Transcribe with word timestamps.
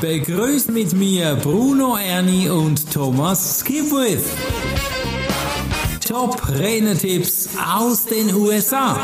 Begrüßt 0.00 0.70
mit 0.70 0.92
mir 0.92 1.36
Bruno 1.36 1.96
Ernie 1.96 2.48
und 2.48 2.92
Thomas 2.92 3.60
Skipwith. 3.60 4.24
Top 6.06 6.48
Renetipps 6.48 7.50
aus 7.56 8.04
den 8.04 8.34
USA. 8.34 8.98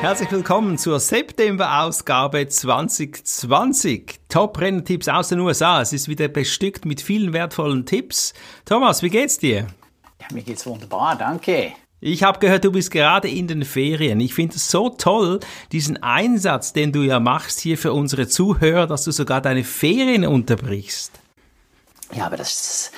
Herzlich 0.00 0.30
willkommen 0.30 0.78
zur 0.78 1.00
September-Ausgabe 1.00 2.46
2020. 2.46 4.20
Top-Renner-Tipps 4.28 5.08
aus 5.08 5.28
den 5.30 5.40
USA. 5.40 5.80
Es 5.80 5.92
ist 5.92 6.08
wieder 6.08 6.28
bestückt 6.28 6.84
mit 6.84 7.00
vielen 7.00 7.32
wertvollen 7.32 7.86
Tipps. 7.86 8.34
Thomas, 8.64 9.02
wie 9.02 9.10
geht's 9.10 9.38
dir? 9.38 9.66
Ja, 10.20 10.26
mir 10.32 10.42
geht's 10.42 10.66
wunderbar, 10.66 11.16
danke. 11.16 11.72
Ich 12.00 12.22
habe 12.22 12.38
gehört, 12.38 12.64
du 12.64 12.70
bist 12.70 12.92
gerade 12.92 13.28
in 13.28 13.48
den 13.48 13.64
Ferien. 13.64 14.20
Ich 14.20 14.32
finde 14.32 14.54
es 14.54 14.70
so 14.70 14.88
toll, 14.88 15.40
diesen 15.72 16.00
Einsatz, 16.00 16.72
den 16.72 16.92
du 16.92 17.02
ja 17.02 17.18
machst 17.18 17.58
hier 17.58 17.76
für 17.76 17.92
unsere 17.92 18.28
Zuhörer, 18.28 18.86
dass 18.86 19.04
du 19.04 19.10
sogar 19.10 19.40
deine 19.40 19.64
Ferien 19.64 20.24
unterbrichst. 20.24 21.10
Ja, 22.14 22.26
aber 22.26 22.36
das 22.36 22.92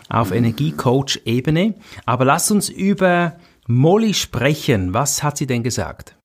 auf 0.07 0.29
mhm. 0.29 0.37
Energiecoach-Ebene. 0.37 1.73
Aber 2.05 2.23
lass 2.23 2.49
uns 2.49 2.69
über 2.69 3.35
Molly 3.67 4.13
sprechen. 4.13 4.93
Was 4.93 5.21
hat 5.21 5.35
sie 5.35 5.47
denn 5.47 5.63
gesagt? 5.63 6.15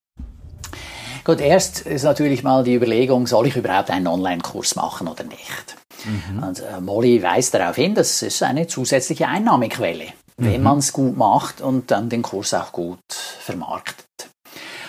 Gut, 1.24 1.40
erst 1.40 1.80
ist 1.80 2.04
natürlich 2.04 2.44
mal 2.44 2.62
die 2.62 2.76
Überlegung, 2.76 3.26
soll 3.26 3.48
ich 3.48 3.56
überhaupt 3.56 3.90
einen 3.90 4.06
Online-Kurs 4.06 4.76
machen 4.76 5.08
oder 5.08 5.24
nicht? 5.24 5.76
Mhm. 6.04 6.44
Und 6.44 6.60
äh, 6.60 6.80
Molly 6.80 7.24
weist 7.24 7.54
darauf 7.54 7.74
hin, 7.74 7.96
das 7.96 8.22
ist 8.22 8.40
eine 8.44 8.68
zusätzliche 8.68 9.26
Einnahmequelle, 9.26 10.12
wenn 10.38 10.58
mhm. 10.58 10.62
man 10.62 10.78
es 10.78 10.92
gut 10.92 11.16
macht 11.16 11.60
und 11.60 11.90
dann 11.90 12.08
den 12.08 12.22
Kurs 12.22 12.54
auch 12.54 12.72
gut 12.72 12.98
vermarktet. 13.40 14.06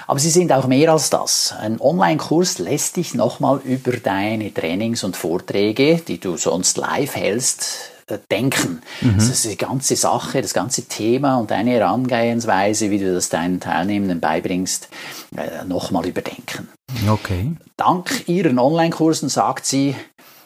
Aber 0.07 0.19
sie 0.19 0.31
sind 0.31 0.51
auch 0.51 0.65
mehr 0.65 0.91
als 0.91 1.11
das. 1.11 1.53
Ein 1.59 1.79
Online-Kurs 1.79 2.57
lässt 2.57 2.95
dich 2.95 3.13
nochmal 3.13 3.59
über 3.63 3.91
deine 3.91 4.51
Trainings 4.51 5.03
und 5.03 5.15
Vorträge, 5.15 5.97
die 5.97 6.19
du 6.19 6.35
sonst 6.35 6.77
live 6.77 7.15
hältst, 7.15 7.91
äh, 8.07 8.17
denken. 8.31 8.81
Mhm. 9.01 9.15
Also 9.15 9.29
das 9.29 9.45
ist 9.45 9.51
die 9.51 9.57
ganze 9.57 9.95
Sache, 9.95 10.41
das 10.41 10.53
ganze 10.53 10.83
Thema 10.85 11.37
und 11.37 11.51
deine 11.51 11.71
Herangehensweise, 11.71 12.89
wie 12.89 12.97
du 12.97 13.13
das 13.13 13.29
deinen 13.29 13.59
Teilnehmenden 13.59 14.19
beibringst, 14.19 14.89
äh, 15.35 15.65
nochmal 15.65 16.07
überdenken. 16.07 16.69
Okay. 17.07 17.51
Dank 17.77 18.27
ihren 18.27 18.57
Online-Kursen, 18.57 19.29
sagt 19.29 19.67
sie, 19.67 19.95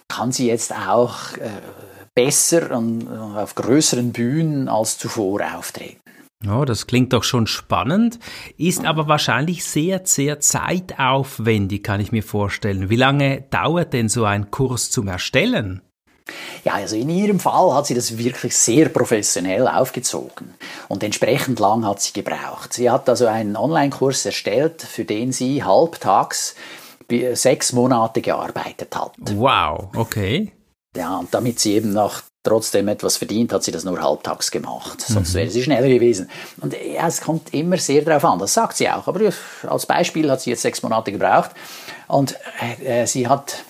kann 0.10 0.34
sie 0.34 0.48
jetzt 0.48 0.74
auch 0.74 1.38
äh, 1.38 1.50
besser 2.16 2.76
und 2.78 3.08
auf 3.08 3.56
größeren 3.56 4.12
Bühnen 4.12 4.70
als 4.70 4.98
zuvor 4.98 5.42
auftreten. 5.56 6.00
Oh, 6.46 6.66
das 6.66 6.88
klingt 6.88 7.14
doch 7.14 7.24
schon 7.24 7.48
spannend, 7.48 8.20
ist 8.58 8.86
aber 8.86 9.08
wahrscheinlich 9.08 9.64
sehr, 9.64 10.02
sehr 10.04 10.42
zeitaufwendig, 10.42 11.84
kann 11.84 12.02
ich 12.02 12.12
mir 12.12 12.24
vorstellen. 12.24 12.90
Wie 12.90 12.98
lange 12.98 13.46
dauert 13.50 13.94
denn 13.94 14.10
so 14.10 14.26
ein 14.26 14.52
Kurs 14.52 14.92
zum 14.92 15.08
Erstellen? 15.08 15.82
Ja, 16.66 16.74
also 16.74 16.96
in 16.96 17.10
ihrem 17.10 17.40
Fall 17.40 17.74
hat 17.74 17.88
sie 17.88 17.96
das 17.96 18.18
wirklich 18.18 18.58
sehr 18.58 18.90
professionell 18.90 19.68
aufgezogen 19.68 20.54
und 20.90 21.04
entsprechend 21.04 21.60
lang 21.60 21.86
hat 21.86 22.02
sie 22.02 22.14
gebraucht. 22.14 22.74
Sie 22.74 22.90
hat 22.90 23.08
also 23.08 23.26
einen 23.28 23.56
Online-Kurs 23.56 24.26
erstellt, 24.26 24.82
für 24.82 25.06
den 25.06 25.32
sie 25.32 25.64
halbtags 25.64 26.56
sechs 27.34 27.74
Monate 27.74 28.22
gearbeitet 28.22 28.96
hat. 28.96 29.14
Wow, 29.34 29.90
okay. 29.96 30.52
Ja, 30.96 31.18
und 31.18 31.34
damit 31.34 31.60
sie 31.60 31.74
eben 31.74 31.92
noch 31.92 32.22
trotzdem 32.44 32.88
etwas 32.88 33.18
verdient, 33.18 33.54
hat 33.54 33.64
sie 33.64 33.72
das 33.72 33.84
nur 33.84 34.02
halbtags 34.02 34.52
gemacht. 34.52 35.02
Sonst 35.02 35.34
mhm. 35.34 35.38
wäre 35.38 35.50
sie 35.50 35.64
schneller 35.64 35.88
gewesen. 35.88 36.30
Und 36.62 36.74
ja, 36.74 37.08
es 37.08 37.22
kommt 37.22 37.54
immer 37.54 37.78
sehr 37.78 38.04
darauf 38.04 38.26
an, 38.26 38.40
das 38.40 38.54
sagt 38.54 38.78
sie 38.78 38.90
auch. 38.90 39.08
Aber 39.08 39.32
als 39.68 39.86
Beispiel 39.86 40.30
hat 40.30 40.42
sie 40.42 40.52
jetzt 40.52 40.62
sechs 40.62 40.84
Monate 40.84 41.12
gebraucht 41.12 41.52
und 42.08 42.36
äh, 42.84 43.08
sie 43.08 43.28
hat 43.28 43.64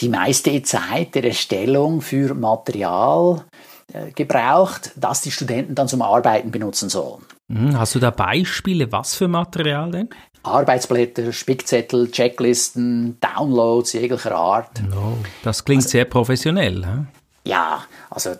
die 0.00 0.08
meiste 0.08 0.62
Zeit 0.62 1.14
der 1.14 1.24
Erstellung 1.24 2.00
für 2.00 2.34
Material 2.34 3.38
äh, 3.38 3.71
gebraucht, 4.14 4.92
das 4.96 5.20
die 5.20 5.30
Studenten 5.30 5.74
dann 5.74 5.88
zum 5.88 6.02
Arbeiten 6.02 6.50
benutzen 6.50 6.88
sollen. 6.88 7.22
Mhm, 7.48 7.78
hast 7.78 7.94
du 7.94 7.98
da 7.98 8.10
Beispiele, 8.10 8.90
was 8.92 9.14
für 9.14 9.28
Material 9.28 9.90
denn? 9.90 10.08
Arbeitsblätter, 10.42 11.32
Spickzettel, 11.32 12.10
Checklisten, 12.10 13.18
Downloads 13.20 13.92
jeglicher 13.92 14.34
Art. 14.34 14.82
No, 14.82 15.18
das 15.42 15.64
klingt 15.64 15.82
also, 15.82 15.90
sehr 15.90 16.04
professionell. 16.04 16.84
Hm? 16.84 17.06
Ja, 17.44 17.84
also 18.10 18.30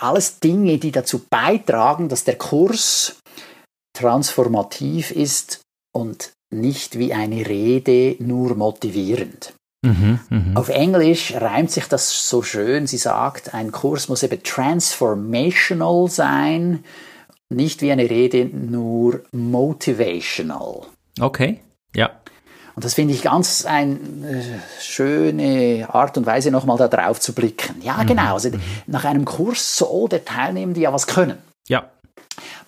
alles 0.00 0.38
Dinge, 0.38 0.78
die 0.78 0.92
dazu 0.92 1.22
beitragen, 1.30 2.08
dass 2.08 2.24
der 2.24 2.36
Kurs 2.36 3.20
transformativ 3.96 5.10
ist 5.10 5.60
und 5.94 6.32
nicht 6.50 6.98
wie 6.98 7.12
eine 7.12 7.46
Rede 7.46 8.16
nur 8.20 8.54
motivierend. 8.54 9.54
Mhm, 9.82 10.18
mh. 10.28 10.58
Auf 10.58 10.68
Englisch 10.68 11.34
reimt 11.34 11.70
sich 11.70 11.86
das 11.86 12.28
so 12.28 12.42
schön. 12.42 12.86
Sie 12.86 12.96
sagt, 12.96 13.54
ein 13.54 13.70
Kurs 13.70 14.08
muss 14.08 14.22
eben 14.22 14.42
transformational 14.42 16.08
sein, 16.08 16.84
nicht 17.48 17.80
wie 17.80 17.92
eine 17.92 18.10
Rede 18.10 18.46
nur 18.46 19.22
motivational. 19.32 20.82
Okay, 21.20 21.60
ja. 21.94 22.10
Und 22.74 22.84
das 22.84 22.94
finde 22.94 23.14
ich 23.14 23.22
ganz 23.22 23.66
eine 23.66 23.94
äh, 23.94 24.42
schöne 24.80 25.88
Art 25.92 26.16
und 26.16 26.26
Weise, 26.26 26.52
nochmal 26.52 26.78
da 26.78 26.86
drauf 26.86 27.18
zu 27.18 27.32
blicken. 27.32 27.82
Ja, 27.82 27.94
mhm. 28.02 28.06
genau. 28.06 28.34
Also 28.34 28.50
mhm. 28.50 28.60
nach 28.86 29.04
einem 29.04 29.24
Kurs 29.24 29.76
soll 29.76 30.08
der 30.08 30.24
Teilnehmende 30.24 30.80
ja 30.80 30.92
was 30.92 31.06
können. 31.06 31.38
Ja. 31.68 31.90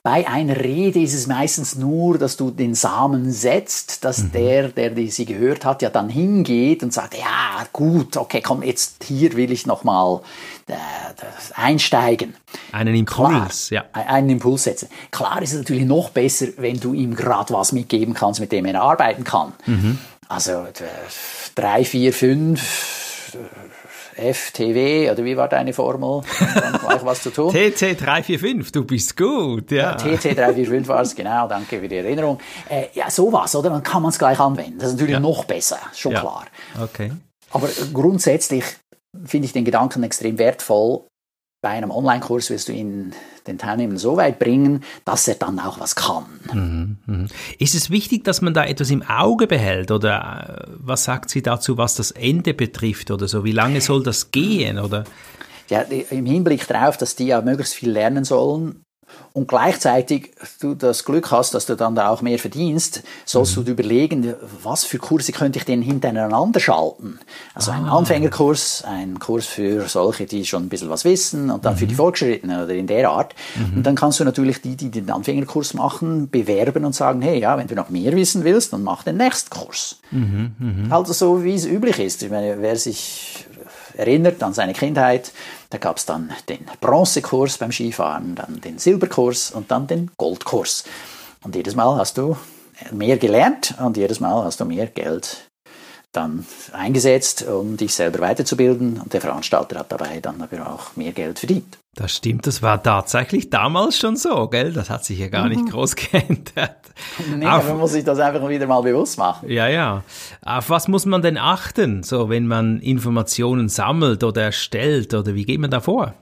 Bei 0.03 0.27
einer 0.27 0.56
Rede 0.56 0.99
ist 1.00 1.12
es 1.12 1.27
meistens 1.27 1.77
nur, 1.77 2.16
dass 2.16 2.38
du 2.38 2.50
den 2.50 2.75
Samen 2.75 3.31
setzt, 3.31 4.03
dass 4.05 4.22
mhm. 4.22 4.33
der, 4.33 4.69
der 4.69 4.91
die 4.91 5.11
sie 5.11 5.27
gehört 5.27 5.66
hat, 5.66 5.83
ja 5.83 5.91
dann 5.91 6.09
hingeht 6.09 6.83
und 6.83 6.93
sagt, 6.93 7.19
ja 7.19 7.66
gut, 7.72 8.16
okay, 8.16 8.41
komm, 8.41 8.62
jetzt 8.62 9.05
hier 9.05 9.34
will 9.34 9.53
ich 9.53 9.66
nochmal 9.66 10.20
äh, 10.69 10.75
einsteigen. 11.55 12.35
Einen 12.73 12.94
Impuls, 12.94 13.69
Klar, 13.69 13.85
ja. 13.94 14.00
Einen 14.06 14.31
Impuls 14.31 14.64
setzen. 14.64 14.88
Klar 15.11 15.43
ist 15.43 15.52
es 15.52 15.58
natürlich 15.58 15.85
noch 15.85 16.11
besser, 16.11 16.46
wenn 16.56 16.81
du 16.81 16.94
ihm 16.94 17.14
gerade 17.14 17.53
was 17.53 17.73
mitgeben 17.73 18.14
kannst, 18.14 18.41
mit 18.41 18.53
dem 18.53 18.64
er 18.64 18.81
arbeiten 18.81 19.25
kann. 19.25 19.53
Mhm. 19.67 19.99
Also 20.29 20.67
drei, 21.55 21.85
vier, 21.85 22.14
fünf 22.14 23.37
FTW, 24.20 25.11
oder 25.11 25.25
wie 25.25 25.37
war 25.37 25.49
deine 25.49 25.72
Formel? 25.72 26.22
Gleich 26.81 27.05
was 27.05 27.22
zu 27.22 27.31
tun. 27.31 27.50
TC345, 27.55 28.72
du 28.72 28.84
bist 28.84 29.17
gut, 29.17 29.70
ja. 29.70 29.93
ja 29.93 29.96
TC345 29.96 30.87
war 30.88 31.02
es, 31.02 31.14
genau, 31.14 31.49
danke 31.49 31.81
für 31.81 31.88
die 31.88 31.96
Erinnerung. 31.96 32.38
Äh, 32.69 32.87
ja, 32.94 33.11
sowas, 33.11 33.55
oder? 33.56 33.70
Dann 33.70 33.82
kann 33.82 34.02
man 34.02 34.11
es 34.11 34.19
gleich 34.19 34.38
anwenden. 34.38 34.78
Das 34.78 34.88
ist 34.88 34.94
natürlich 34.94 35.14
ja. 35.14 35.20
noch 35.20 35.44
besser, 35.44 35.78
schon 35.94 36.12
ja. 36.12 36.20
klar. 36.20 36.44
Okay. 36.81 37.12
Aber 37.50 37.69
grundsätzlich 37.93 38.64
finde 39.25 39.46
ich 39.46 39.52
den 39.52 39.64
Gedanken 39.64 40.02
extrem 40.02 40.38
wertvoll, 40.38 41.02
bei 41.62 41.70
einem 41.70 41.90
Online-Kurs 41.90 42.50
wirst 42.50 42.68
du 42.68 42.72
ihn 42.72 43.12
den 43.46 43.58
Teilnehmern 43.58 43.98
so 43.98 44.16
weit 44.16 44.38
bringen, 44.38 44.82
dass 45.04 45.28
er 45.28 45.34
dann 45.34 45.58
auch 45.60 45.78
was 45.78 45.94
kann. 45.94 46.24
Mhm, 46.52 46.96
mh. 47.06 47.26
Ist 47.58 47.74
es 47.74 47.90
wichtig, 47.90 48.24
dass 48.24 48.40
man 48.40 48.54
da 48.54 48.64
etwas 48.64 48.90
im 48.90 49.02
Auge 49.02 49.46
behält 49.46 49.90
oder 49.90 50.66
äh, 50.68 50.72
was 50.78 51.04
sagt 51.04 51.30
sie 51.30 51.42
dazu, 51.42 51.76
was 51.76 51.94
das 51.94 52.10
Ende 52.10 52.54
betrifft 52.54 53.10
oder 53.10 53.28
so? 53.28 53.44
Wie 53.44 53.52
lange 53.52 53.80
soll 53.80 54.02
das 54.02 54.30
gehen 54.30 54.78
oder? 54.78 55.04
ja, 55.70 55.82
im 55.82 56.26
Hinblick 56.26 56.66
darauf, 56.66 56.96
dass 56.96 57.16
die 57.16 57.26
ja 57.26 57.40
möglichst 57.40 57.74
viel 57.74 57.90
lernen 57.90 58.24
sollen, 58.24 58.82
und 59.32 59.47
gleichzeitig 59.47 60.32
du 60.61 60.75
das 60.75 61.05
Glück 61.05 61.31
hast, 61.31 61.55
dass 61.55 61.67
du 61.67 61.77
dann 61.77 61.94
da 61.94 62.09
auch 62.09 62.21
mehr 62.21 62.38
verdienst, 62.38 63.03
sollst 63.25 63.56
mhm. 63.56 63.65
du 63.65 63.73
überlegen, 63.73 64.35
was 64.62 64.85
für 64.85 64.99
Kurse 64.99 65.32
könnte 65.32 65.59
ich 65.59 65.65
denn 65.65 65.82
hintereinander 65.82 66.59
schalten. 66.59 67.21
Also 67.55 67.71
ah. 67.71 67.75
ein 67.75 67.85
Anfängerkurs, 67.87 68.85
ein 68.85 69.19
Kurs 69.21 69.47
für 69.47 69.88
solche, 69.88 70.27
die 70.27 70.44
schon 70.44 70.65
ein 70.65 70.69
bisschen 70.69 70.91
was 70.91 71.05
wissen 71.05 71.50
und 71.50 71.65
dann 71.65 71.75
mhm. 71.75 71.79
für 71.79 71.87
die 71.87 71.94
mhm. 71.94 71.99
Fortgeschrittenen 71.99 72.65
oder 72.65 72.75
in 72.75 72.88
der 72.88 73.11
Art. 73.11 73.35
Mhm. 73.56 73.79
Und 73.79 73.87
dann 73.87 73.94
kannst 73.94 74.19
du 74.19 74.25
natürlich 74.25 74.62
die, 74.62 74.77
die 74.77 74.91
den 74.91 75.09
Anfängerkurs 75.09 75.75
machen, 75.75 76.29
bewerben 76.29 76.85
und 76.85 76.94
sagen, 76.94 77.23
hey, 77.23 77.38
ja, 77.38 77.56
wenn 77.56 77.69
du 77.69 77.77
noch 77.77 77.91
mehr 77.91 78.12
wissen 78.12 78.43
willst, 78.43 78.73
dann 78.73 78.82
mach 78.82 79.05
den 79.05 79.17
nächsten 79.17 79.50
Kurs. 79.50 80.00
Mhm. 80.11 80.55
mhm. 80.59 80.93
Also 80.93 81.12
so, 81.12 81.44
wie 81.44 81.55
es 81.55 81.67
üblich 81.67 82.00
ist. 82.00 82.23
Ich 82.23 82.31
meine, 82.31 82.61
wer 82.61 82.77
sich 82.77 83.47
erinnert 84.00 84.43
an 84.43 84.53
seine 84.53 84.73
Kindheit. 84.73 85.32
Da 85.71 85.79
gab 85.79 85.99
es 85.99 86.06
dann 86.06 86.31
den 86.49 86.67
Bronzekurs 86.81 87.59
beim 87.59 87.71
Skifahren, 87.71 88.35
dann 88.35 88.61
den 88.61 88.79
Silberkurs 88.79 89.19
und 89.55 89.70
dann 89.70 89.87
den 89.87 90.11
Goldkurs. 90.17 90.84
Und 91.43 91.55
jedes 91.55 91.75
Mal 91.75 91.96
hast 91.96 92.19
du 92.19 92.37
mehr 92.90 93.19
gelernt 93.19 93.75
und 93.78 93.96
jedes 93.96 94.20
Mal 94.20 94.44
hast 94.44 94.61
du 94.61 94.64
mehr 94.64 94.87
Geld 94.87 95.50
dann 96.12 96.44
eingesetzt, 96.72 97.44
um 97.46 97.76
dich 97.76 97.94
selber 97.94 98.19
weiterzubilden. 98.19 99.00
Und 99.00 99.12
der 99.12 99.20
Veranstalter 99.20 99.78
hat 99.78 99.93
dabei 99.93 100.20
dann 100.20 100.43
aber 100.43 100.69
auch 100.69 100.96
mehr 100.96 101.12
Geld 101.12 101.38
verdient. 101.38 101.78
Das 101.94 102.12
stimmt, 102.17 102.46
das 102.46 102.62
war 102.62 102.82
tatsächlich 102.82 103.50
damals 103.50 103.99
schon 103.99 104.17
so, 104.17 104.49
gell? 104.49 104.72
Das 104.72 104.90
hat 104.90 105.05
sich 105.05 105.19
ja 105.19 105.28
gar 105.28 105.49
nicht 105.49 105.62
mhm. 105.62 105.70
groß 105.70 105.96
geändert. 106.11 106.76
Nee, 107.37 107.46
Auf, 107.46 107.69
man 107.69 107.78
muss 107.78 107.93
sich 107.93 108.05
das 108.05 108.19
einfach 108.19 108.49
wieder 108.49 108.67
mal 108.67 108.81
bewusst 108.81 109.19
machen. 109.19 109.49
Ja, 109.50 109.69
ja. 109.69 110.02
Auf 110.44 110.70
was 110.70 110.88
muss 110.88 111.06
man 111.06 111.22
denn 111.22 111.38
achten, 111.38 112.02
so 112.02 112.28
wenn 112.28 112.46
man 112.46 112.81
Informationen 112.81 113.69
sammelt 113.69 114.25
oder 114.25 114.43
erstellt 114.43 115.14
oder 115.14 115.34
wie 115.34 115.44
geht 115.44 115.61
man 115.61 115.70
da 115.70 115.81
vor? 115.81 116.14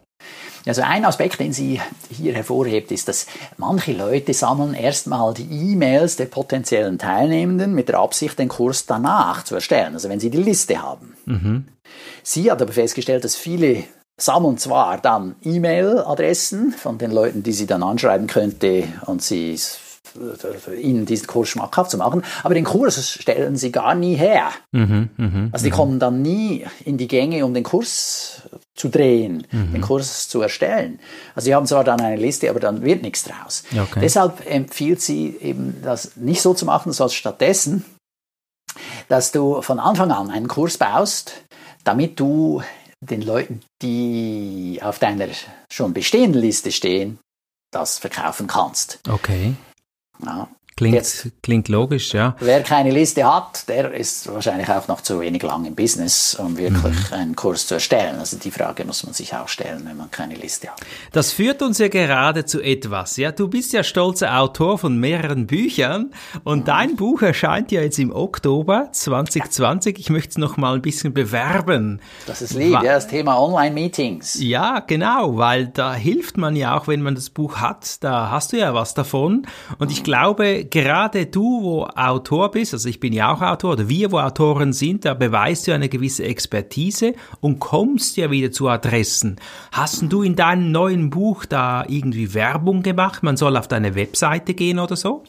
Also 0.68 0.82
ein 0.82 1.04
Aspekt, 1.04 1.40
den 1.40 1.52
sie 1.52 1.80
hier 2.10 2.34
hervorhebt, 2.34 2.92
ist, 2.92 3.08
dass 3.08 3.26
manche 3.56 3.92
Leute 3.92 4.34
sammeln 4.34 4.74
erstmal 4.74 5.34
die 5.34 5.48
E-Mails 5.72 6.16
der 6.16 6.26
potenziellen 6.26 6.98
Teilnehmenden 6.98 7.74
mit 7.74 7.88
der 7.88 7.98
Absicht, 7.98 8.38
den 8.38 8.48
Kurs 8.48 8.86
danach 8.86 9.44
zu 9.44 9.54
erstellen, 9.54 9.94
also 9.94 10.08
wenn 10.08 10.20
sie 10.20 10.30
die 10.30 10.42
Liste 10.42 10.82
haben. 10.82 11.14
Mhm. 11.24 11.68
Sie 12.22 12.50
hat 12.50 12.60
aber 12.60 12.72
festgestellt, 12.72 13.24
dass 13.24 13.36
viele 13.36 13.84
sammeln 14.18 14.58
zwar 14.58 14.98
dann 14.98 15.36
E-Mail-Adressen 15.42 16.72
von 16.72 16.98
den 16.98 17.12
Leuten, 17.12 17.42
die 17.42 17.52
sie 17.52 17.66
dann 17.66 17.82
anschreiben 17.82 18.26
könnte 18.26 18.84
und 19.06 19.22
sie 19.22 19.58
ihnen 20.80 21.06
diesen 21.06 21.26
Kurs 21.26 21.48
schmackhaft 21.48 21.90
zu 21.90 21.98
machen, 21.98 22.22
aber 22.42 22.54
den 22.54 22.64
Kurs 22.64 23.10
stellen 23.10 23.56
sie 23.56 23.72
gar 23.72 23.94
nie 23.94 24.14
her. 24.14 24.50
Mhm, 24.72 25.10
mh, 25.16 25.48
also 25.52 25.64
die 25.64 25.70
mh. 25.70 25.76
kommen 25.76 25.98
dann 25.98 26.22
nie 26.22 26.66
in 26.84 26.98
die 26.98 27.08
Gänge, 27.08 27.44
um 27.44 27.54
den 27.54 27.64
Kurs 27.64 28.42
zu 28.74 28.88
drehen, 28.88 29.46
mhm. 29.50 29.72
den 29.72 29.80
Kurs 29.80 30.28
zu 30.28 30.40
erstellen. 30.40 31.00
Also 31.34 31.46
sie 31.46 31.54
haben 31.54 31.66
zwar 31.66 31.84
dann 31.84 32.00
eine 32.00 32.16
Liste, 32.16 32.48
aber 32.50 32.60
dann 32.60 32.82
wird 32.82 33.02
nichts 33.02 33.24
draus. 33.24 33.64
Okay. 33.72 34.00
Deshalb 34.00 34.48
empfiehlt 34.48 35.00
sie 35.00 35.36
eben, 35.40 35.80
das 35.82 36.16
nicht 36.16 36.42
so 36.42 36.54
zu 36.54 36.64
machen, 36.64 36.92
sondern 36.92 37.14
stattdessen, 37.14 37.84
dass 39.08 39.32
du 39.32 39.62
von 39.62 39.80
Anfang 39.80 40.10
an 40.10 40.30
einen 40.30 40.48
Kurs 40.48 40.78
baust, 40.78 41.42
damit 41.84 42.20
du 42.20 42.62
den 43.00 43.22
Leuten, 43.22 43.60
die 43.82 44.80
auf 44.82 44.98
deiner 44.98 45.28
schon 45.72 45.92
bestehenden 45.92 46.40
Liste 46.40 46.72
stehen, 46.72 47.18
das 47.70 47.98
verkaufen 47.98 48.46
kannst. 48.46 48.98
Okay. 49.08 49.54
Ja. 50.18 50.57
Klingt, 50.78 50.94
Jetzt, 50.94 51.26
klingt 51.42 51.68
logisch, 51.68 52.14
ja. 52.14 52.36
Wer 52.38 52.62
keine 52.62 52.92
Liste 52.92 53.24
hat, 53.24 53.68
der 53.68 53.92
ist 53.94 54.32
wahrscheinlich 54.32 54.68
auch 54.68 54.86
noch 54.86 55.00
zu 55.00 55.18
wenig 55.18 55.42
lang 55.42 55.64
im 55.64 55.74
Business, 55.74 56.36
um 56.36 56.56
wirklich 56.56 57.10
mhm. 57.10 57.16
einen 57.16 57.34
Kurs 57.34 57.66
zu 57.66 57.74
erstellen. 57.74 58.20
Also 58.20 58.36
die 58.38 58.52
Frage 58.52 58.84
muss 58.84 59.02
man 59.02 59.12
sich 59.12 59.34
auch 59.34 59.48
stellen, 59.48 59.82
wenn 59.86 59.96
man 59.96 60.08
keine 60.12 60.36
Liste 60.36 60.68
hat. 60.68 60.80
Das 61.10 61.32
führt 61.32 61.62
uns 61.62 61.78
ja 61.78 61.88
gerade 61.88 62.44
zu 62.44 62.62
etwas. 62.62 63.16
Ja, 63.16 63.32
du 63.32 63.48
bist 63.48 63.72
ja 63.72 63.82
stolzer 63.82 64.38
Autor 64.38 64.78
von 64.78 64.96
mehreren 65.00 65.48
Büchern 65.48 66.12
und 66.44 66.60
mhm. 66.60 66.64
dein 66.66 66.94
Buch 66.94 67.22
erscheint 67.22 67.72
ja 67.72 67.80
jetzt 67.80 67.98
im 67.98 68.12
Oktober 68.12 68.90
2020. 68.92 69.98
Ich 69.98 70.10
möchte 70.10 70.28
es 70.28 70.38
noch 70.38 70.58
mal 70.58 70.76
ein 70.76 70.82
bisschen 70.82 71.12
bewerben. 71.12 72.00
Das 72.28 72.40
ist 72.40 72.54
lieb, 72.54 72.70
ja, 72.70 72.82
das 72.82 73.08
Thema 73.08 73.36
Online-Meetings. 73.36 74.38
Ja, 74.40 74.78
genau, 74.78 75.38
weil 75.38 75.66
da 75.66 75.92
hilft 75.92 76.36
man 76.36 76.54
ja 76.54 76.78
auch, 76.78 76.86
wenn 76.86 77.02
man 77.02 77.16
das 77.16 77.30
Buch 77.30 77.56
hat. 77.56 78.04
Da 78.04 78.30
hast 78.30 78.52
du 78.52 78.58
ja 78.58 78.74
was 78.74 78.94
davon. 78.94 79.44
Und 79.80 79.90
ich 79.90 80.04
glaube, 80.04 80.67
gerade 80.70 81.26
du, 81.26 81.62
wo 81.62 81.84
Autor 81.84 82.50
bist, 82.50 82.72
also 82.72 82.88
ich 82.88 83.00
bin 83.00 83.12
ja 83.12 83.32
auch 83.32 83.42
Autor, 83.42 83.72
oder 83.72 83.88
wir, 83.88 84.12
wo 84.12 84.18
Autoren 84.18 84.72
sind, 84.72 85.04
da 85.04 85.14
beweist 85.14 85.66
du 85.66 85.72
eine 85.72 85.88
gewisse 85.88 86.24
Expertise 86.24 87.14
und 87.40 87.58
kommst 87.58 88.16
ja 88.16 88.30
wieder 88.30 88.52
zu 88.52 88.68
Adressen. 88.68 89.36
Hast 89.72 90.04
du 90.08 90.22
in 90.22 90.36
deinem 90.36 90.70
neuen 90.70 91.10
Buch 91.10 91.44
da 91.44 91.84
irgendwie 91.86 92.34
Werbung 92.34 92.82
gemacht? 92.82 93.22
Man 93.22 93.36
soll 93.36 93.56
auf 93.56 93.68
deine 93.68 93.94
Webseite 93.94 94.54
gehen 94.54 94.78
oder 94.78 94.96
so? 94.96 95.24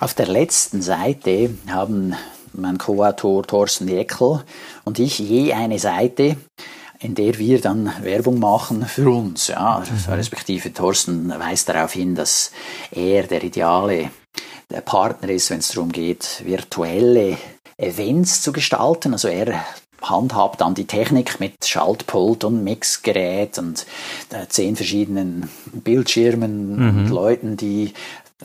Auf 0.00 0.14
der 0.14 0.26
letzten 0.26 0.82
Seite 0.82 1.50
haben 1.68 2.14
mein 2.52 2.78
Co-Autor 2.78 3.42
Thorsten 3.44 3.88
Jeckel 3.88 4.42
und 4.84 4.98
ich 4.98 5.18
je 5.18 5.52
eine 5.52 5.78
Seite, 5.78 6.36
in 7.00 7.14
der 7.14 7.38
wir 7.38 7.60
dann 7.60 7.92
Werbung 8.02 8.38
machen 8.38 8.84
für 8.86 9.10
uns. 9.10 9.48
Ja, 9.48 9.82
mhm. 9.88 10.12
respektive 10.12 10.72
Thorsten 10.72 11.28
weist 11.30 11.68
darauf 11.68 11.92
hin, 11.92 12.14
dass 12.14 12.52
er 12.90 13.24
der 13.24 13.42
ideale 13.42 14.10
Partner 14.84 15.30
ist, 15.30 15.50
wenn 15.50 15.60
es 15.60 15.68
darum 15.68 15.92
geht, 15.92 16.42
virtuelle 16.44 17.36
Events 17.76 18.42
zu 18.42 18.52
gestalten. 18.52 19.12
Also 19.12 19.28
er 19.28 19.64
handhabt 20.02 20.60
dann 20.60 20.74
die 20.74 20.86
Technik 20.86 21.40
mit 21.40 21.64
Schaltpult 21.64 22.44
und 22.44 22.64
Mixgerät 22.64 23.58
und 23.58 23.86
äh, 24.30 24.46
zehn 24.48 24.76
verschiedenen 24.76 25.48
Bildschirmen 25.72 26.76
mhm. 26.76 26.98
und 26.98 27.08
Leuten, 27.08 27.56
die 27.56 27.92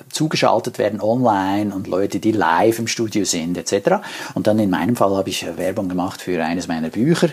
zugeschaltet 0.10 0.78
werden 0.78 1.02
online 1.02 1.74
und 1.76 1.88
Leute, 1.88 2.20
die 2.20 2.32
live 2.32 2.80
im 2.80 2.88
Studio 2.88 3.26
sind 3.26 3.58
etc. 3.58 3.98
Und 4.34 4.48
dann 4.48 4.58
in 4.60 4.70
meinem 4.70 4.96
Fall 4.96 5.16
habe 5.16 5.30
ich 5.30 5.46
Werbung 5.58 5.90
gemacht 5.90 6.22
für 6.22 6.44
eines 6.44 6.68
meiner 6.68 6.90
Bücher. 6.90 7.30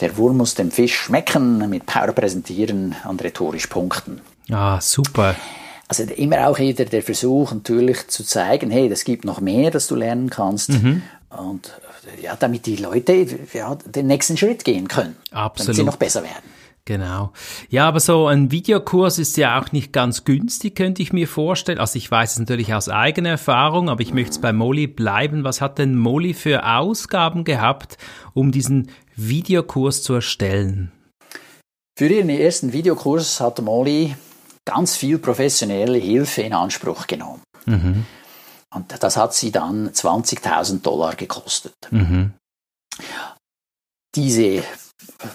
Der 0.00 0.16
Wurm 0.16 0.36
muss 0.36 0.54
dem 0.54 0.70
Fisch 0.70 0.94
schmecken, 0.94 1.68
mit 1.70 1.86
Power 1.86 2.12
präsentieren 2.12 2.94
und 3.08 3.22
rhetorisch 3.22 3.66
punkten. 3.66 4.20
Ah, 4.50 4.80
super. 4.80 5.36
Also 5.88 6.04
immer 6.04 6.48
auch 6.48 6.58
wieder 6.58 6.84
der 6.84 7.02
Versuch 7.02 7.52
natürlich 7.52 8.08
zu 8.08 8.24
zeigen, 8.24 8.70
hey, 8.70 8.88
das 8.88 9.04
gibt 9.04 9.24
noch 9.24 9.40
mehr, 9.40 9.70
das 9.70 9.86
du 9.86 9.94
lernen 9.94 10.30
kannst. 10.30 10.70
Mhm. 10.70 11.02
Und 11.30 11.72
ja, 12.20 12.36
damit 12.36 12.66
die 12.66 12.76
Leute 12.76 13.26
ja, 13.52 13.74
den 13.74 14.06
nächsten 14.06 14.36
Schritt 14.36 14.64
gehen 14.64 14.88
können. 14.88 15.16
Absolut. 15.30 15.68
Damit 15.68 15.76
sie 15.76 15.84
noch 15.84 15.96
besser 15.96 16.22
werden. 16.22 16.61
Genau. 16.84 17.32
Ja, 17.68 17.86
aber 17.86 18.00
so 18.00 18.26
ein 18.26 18.50
Videokurs 18.50 19.18
ist 19.18 19.36
ja 19.36 19.60
auch 19.60 19.70
nicht 19.70 19.92
ganz 19.92 20.24
günstig, 20.24 20.74
könnte 20.74 21.00
ich 21.00 21.12
mir 21.12 21.28
vorstellen. 21.28 21.78
Also 21.78 21.96
ich 21.96 22.10
weiß 22.10 22.32
es 22.32 22.38
natürlich 22.40 22.74
aus 22.74 22.88
eigener 22.88 23.30
Erfahrung, 23.30 23.88
aber 23.88 24.00
ich 24.00 24.12
möchte 24.12 24.32
es 24.32 24.40
bei 24.40 24.52
Molly 24.52 24.88
bleiben. 24.88 25.44
Was 25.44 25.60
hat 25.60 25.78
denn 25.78 25.96
Molly 25.96 26.34
für 26.34 26.66
Ausgaben 26.66 27.44
gehabt, 27.44 27.98
um 28.34 28.50
diesen 28.50 28.90
Videokurs 29.14 30.02
zu 30.02 30.14
erstellen? 30.14 30.90
Für 31.96 32.08
ihren 32.08 32.30
ersten 32.30 32.72
Videokurs 32.72 33.40
hat 33.40 33.60
Molly 33.60 34.16
ganz 34.64 34.96
viel 34.96 35.18
professionelle 35.18 35.98
Hilfe 35.98 36.42
in 36.42 36.52
Anspruch 36.52 37.06
genommen. 37.06 37.42
Mhm. 37.66 38.06
Und 38.74 39.02
das 39.02 39.16
hat 39.16 39.34
sie 39.34 39.52
dann 39.52 39.90
20.000 39.90 40.82
Dollar 40.82 41.14
gekostet. 41.14 41.74
Mhm. 41.90 42.32
Diese 44.16 44.64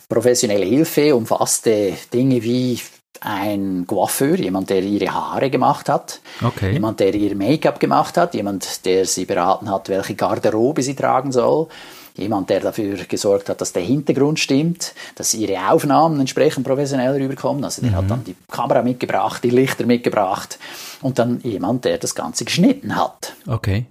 professionelle 0.09 0.65
Hilfe 0.65 1.15
umfasste 1.15 1.93
Dinge 2.13 2.43
wie 2.43 2.79
ein 3.21 3.85
Coiffeur, 3.87 4.35
jemand, 4.35 4.69
der 4.69 4.83
ihre 4.83 5.13
Haare 5.13 5.49
gemacht 5.49 5.89
hat, 5.89 6.21
okay. 6.43 6.71
jemand, 6.71 6.99
der 6.99 7.13
ihr 7.13 7.35
Make-up 7.35 7.79
gemacht 7.79 8.17
hat, 8.17 8.33
jemand, 8.33 8.85
der 8.85 9.05
sie 9.05 9.25
beraten 9.25 9.71
hat, 9.71 9.89
welche 9.89 10.15
Garderobe 10.15 10.83
sie 10.83 10.95
tragen 10.95 11.31
soll, 11.31 11.67
jemand, 12.15 12.49
der 12.49 12.59
dafür 12.59 12.95
gesorgt 13.07 13.49
hat, 13.49 13.61
dass 13.61 13.73
der 13.73 13.83
Hintergrund 13.83 14.39
stimmt, 14.39 14.93
dass 15.15 15.33
ihre 15.33 15.69
Aufnahmen 15.69 16.19
entsprechend 16.19 16.65
professionell 16.65 17.15
rüberkommen. 17.15 17.63
Also 17.63 17.81
der 17.81 17.91
mhm. 17.91 17.95
hat 17.95 18.09
dann 18.09 18.23
die 18.23 18.35
Kamera 18.49 18.81
mitgebracht, 18.81 19.43
die 19.43 19.49
Lichter 19.49 19.85
mitgebracht 19.85 20.59
und 21.01 21.19
dann 21.19 21.39
jemand, 21.41 21.85
der 21.85 21.97
das 21.97 22.15
Ganze 22.15 22.45
geschnitten 22.45 22.95
hat. 22.95 23.33
Okay. 23.45 23.85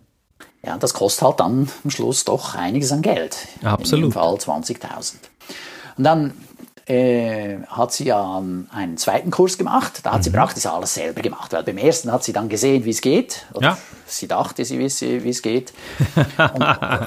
Ja, 0.64 0.76
das 0.76 0.94
kostet 0.94 1.22
halt 1.22 1.40
dann 1.40 1.68
am 1.84 1.90
Schluss 1.90 2.24
doch 2.24 2.56
einiges 2.56 2.90
an 2.90 3.00
Geld. 3.00 3.36
Absolut. 3.62 4.06
In 4.06 4.10
dem 4.10 4.12
Fall 4.12 4.34
20.000. 4.34 5.14
Und 5.96 6.04
dann 6.04 6.32
äh, 6.86 7.58
hat 7.68 7.92
sie 7.92 8.04
ja 8.04 8.42
einen 8.70 8.96
zweiten 8.96 9.30
Kurs 9.30 9.58
gemacht. 9.58 10.00
Da 10.04 10.12
hat 10.12 10.18
mhm. 10.18 10.22
sie 10.22 10.30
praktisch 10.30 10.66
alles 10.66 10.94
selber 10.94 11.20
gemacht, 11.20 11.52
weil 11.52 11.64
beim 11.64 11.78
ersten 11.78 12.12
hat 12.12 12.22
sie 12.22 12.32
dann 12.32 12.48
gesehen, 12.48 12.84
wie 12.84 12.90
es 12.90 13.00
geht. 13.00 13.46
Ja. 13.60 13.76
Sie 14.06 14.28
dachte, 14.28 14.64
sie 14.64 14.78
wisse, 14.78 15.24
wie 15.24 15.30
es 15.30 15.42
geht. 15.42 15.72
Und 16.38 16.62
äh, 16.62 17.06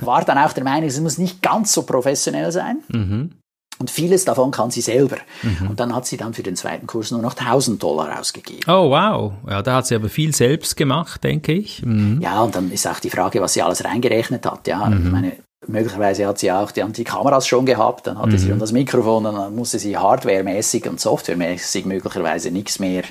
war 0.00 0.24
dann 0.24 0.38
auch 0.38 0.52
der 0.52 0.64
Meinung, 0.64 0.88
es 0.88 0.98
muss 1.00 1.18
nicht 1.18 1.42
ganz 1.42 1.72
so 1.72 1.82
professionell 1.82 2.50
sein. 2.52 2.78
Mhm. 2.88 3.32
Und 3.78 3.90
vieles 3.90 4.24
davon 4.24 4.50
kann 4.50 4.70
sie 4.70 4.80
selber. 4.80 5.16
Mhm. 5.42 5.70
Und 5.70 5.80
dann 5.80 5.94
hat 5.94 6.06
sie 6.06 6.16
dann 6.16 6.34
für 6.34 6.42
den 6.42 6.56
zweiten 6.56 6.86
Kurs 6.86 7.10
nur 7.10 7.20
noch 7.20 7.34
1000 7.34 7.82
Dollar 7.82 8.18
ausgegeben. 8.18 8.62
Oh, 8.68 8.90
wow. 8.90 9.32
Ja, 9.48 9.60
da 9.62 9.76
hat 9.76 9.86
sie 9.86 9.94
aber 9.94 10.08
viel 10.08 10.34
selbst 10.34 10.76
gemacht, 10.76 11.24
denke 11.24 11.52
ich. 11.52 11.84
Mhm. 11.84 12.20
Ja, 12.22 12.42
und 12.42 12.54
dann 12.54 12.70
ist 12.70 12.86
auch 12.86 13.00
die 13.00 13.10
Frage, 13.10 13.40
was 13.40 13.54
sie 13.54 13.62
alles 13.62 13.84
reingerechnet 13.84 14.46
hat. 14.46 14.66
Ja, 14.68 14.86
mhm. 14.86 15.06
ich 15.06 15.12
meine, 15.12 15.32
Möglicherweise 15.66 16.26
hat 16.26 16.38
sie 16.38 16.50
auch 16.50 16.72
die, 16.72 16.84
die 16.92 17.04
Kameras 17.04 17.46
schon 17.46 17.66
gehabt, 17.66 18.08
dann 18.08 18.18
hatte 18.18 18.30
mhm. 18.30 18.38
sie 18.38 18.48
schon 18.48 18.58
das 18.58 18.72
Mikrofon 18.72 19.26
und 19.26 19.34
dann 19.36 19.54
musste 19.54 19.78
sie 19.78 19.96
hardwaremäßig 19.96 20.88
und 20.88 21.00
softwaremäßig 21.00 21.84
möglicherweise 21.86 22.50
nichts 22.50 22.80
mehr 22.80 23.04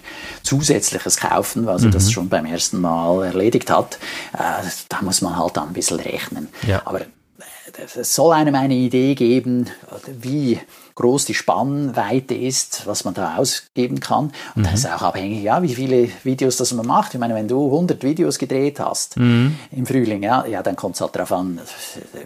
Zusätzliches 0.44 1.18
kaufen, 1.18 1.66
weil 1.66 1.80
sie 1.80 1.88
mhm. 1.88 1.92
das 1.92 2.12
schon 2.12 2.28
beim 2.28 2.46
ersten 2.46 2.82
Mal 2.82 3.26
erledigt 3.26 3.72
hat. 3.72 4.00
Äh, 4.34 4.68
da 4.90 5.02
muss 5.02 5.22
man 5.22 5.38
halt 5.38 5.56
dann 5.56 5.70
ein 5.70 5.74
bisschen 5.74 6.00
rechnen. 6.00 6.50
Ja. 6.68 6.82
Aber 6.84 7.02
äh, 7.02 7.06
es 7.96 8.14
soll 8.14 8.34
einem 8.34 8.56
eine 8.56 8.76
Idee 8.76 9.16
geben, 9.16 9.70
wie 10.20 10.60
groß 11.02 11.26
die 11.26 11.34
Spannweite 11.34 12.36
ist, 12.36 12.84
was 12.86 13.06
man 13.06 13.16
da 13.16 13.38
ausgeben 13.38 14.00
kann. 14.00 14.32
Und 14.56 14.62
mhm. 14.62 14.64
das 14.64 14.74
ist 14.76 14.86
auch 14.86 15.02
abhängig, 15.02 15.42
ja, 15.42 15.62
wie 15.64 15.74
viele 15.74 16.10
Videos 16.24 16.58
das 16.58 16.74
man 16.74 16.86
macht. 16.86 17.16
Ich 17.16 17.20
meine, 17.20 17.34
wenn 17.34 17.48
du 17.48 17.66
100 17.66 18.04
Videos 18.04 18.38
gedreht 18.38 18.80
hast 18.80 19.18
mhm. 19.18 19.58
im 19.72 19.86
Frühling, 19.88 20.22
ja, 20.22 20.46
ja 20.46 20.62
dann 20.62 20.76
kommt 20.76 20.96
es 20.96 21.02
halt 21.02 21.16
darauf 21.16 21.32
an, 21.32 21.60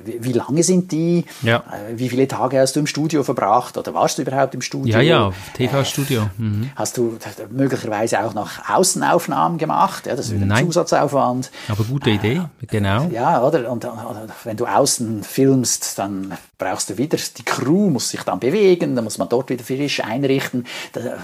wie, 0.04 0.24
wie 0.24 0.34
lange 0.34 0.62
sind 0.64 0.92
die, 0.92 1.24
ja. 1.42 1.58
Äh, 1.58 1.98
wie 1.98 2.10
viele 2.10 2.28
Tage 2.28 2.60
hast 2.60 2.76
du 2.76 2.82
im 2.82 2.88
Studio 2.88 3.24
verbracht 3.24 3.78
oder 3.78 3.94
warst 3.94 4.18
du 4.18 4.24
überhaupt 4.24 4.54
im 4.54 4.62
Studio? 4.62 4.94
Ja, 4.94 5.02
ja, 5.02 5.32
TV-Studio. 5.56 6.24
Äh, 6.24 6.42
mhm. 6.42 6.70
Hast 6.76 6.98
du 6.98 7.18
möglicherweise 7.50 8.26
auch 8.26 8.34
noch 8.34 8.52
Außenaufnahmen 8.70 9.58
gemacht? 9.58 10.06
Ja, 10.06 10.18
das 10.18 10.28
ist 10.28 10.36
wieder 10.36 10.54
ein 10.54 10.66
Zusatzaufwand. 10.66 11.50
Aber 11.70 11.84
gute 11.86 12.10
Idee, 12.10 12.42
äh, 12.62 12.66
genau. 12.66 13.08
Ja, 13.10 13.42
oder? 13.42 13.72
Und, 13.72 13.86
oder 13.86 14.28
wenn 14.44 14.58
du 14.58 14.66
außen 14.66 15.24
filmst, 15.24 15.98
dann 15.98 16.34
brauchst 16.58 16.90
du 16.90 16.98
wieder, 16.98 17.18
die 17.38 17.44
Crew 17.44 17.90
muss 17.90 18.10
sich 18.10 18.24
dann 18.24 18.40
bewegen, 18.40 18.65
dann 18.96 19.04
muss 19.04 19.18
man 19.18 19.30
dort 19.30 19.50
wieder 19.50 19.64
frisch 19.64 20.02
einrichten. 20.02 20.66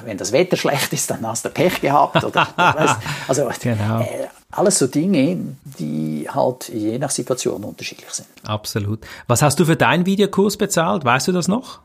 wenn 0.06 0.18
das 0.18 0.32
Wetter 0.32 0.58
schlecht 0.58 0.94
ist, 0.94 1.10
dann 1.10 1.26
hast 1.26 1.46
du 1.46 1.50
Pech 1.50 1.82
gehabt. 1.82 2.24
Oder, 2.24 2.48
weißt, 2.56 2.98
also 3.28 3.50
genau. 3.62 4.02
äh, 4.02 4.28
alles 4.52 4.80
so 4.80 4.88
Dinge, 4.88 5.56
die 5.80 6.28
halt 6.30 6.70
je 6.70 6.98
nach 6.98 7.10
Situation 7.10 7.64
unterschiedlich 7.64 8.10
sind. 8.12 8.28
Absolut. 8.44 9.00
Was 9.28 9.42
hast 9.42 9.60
du 9.60 9.66
für 9.66 9.76
deinen 9.76 10.06
Videokurs 10.06 10.58
bezahlt? 10.58 11.06
Weißt 11.06 11.28
du 11.28 11.32
das 11.32 11.48
noch? 11.48 11.80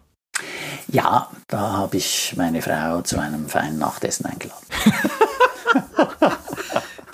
Ja, 0.88 1.28
da 1.48 1.72
habe 1.72 1.96
ich 1.96 2.34
meine 2.36 2.62
Frau 2.62 3.00
zu 3.02 3.18
einem 3.18 3.48
feinen 3.48 3.78
Nachtessen 3.78 4.26
eingeladen. 4.26 4.66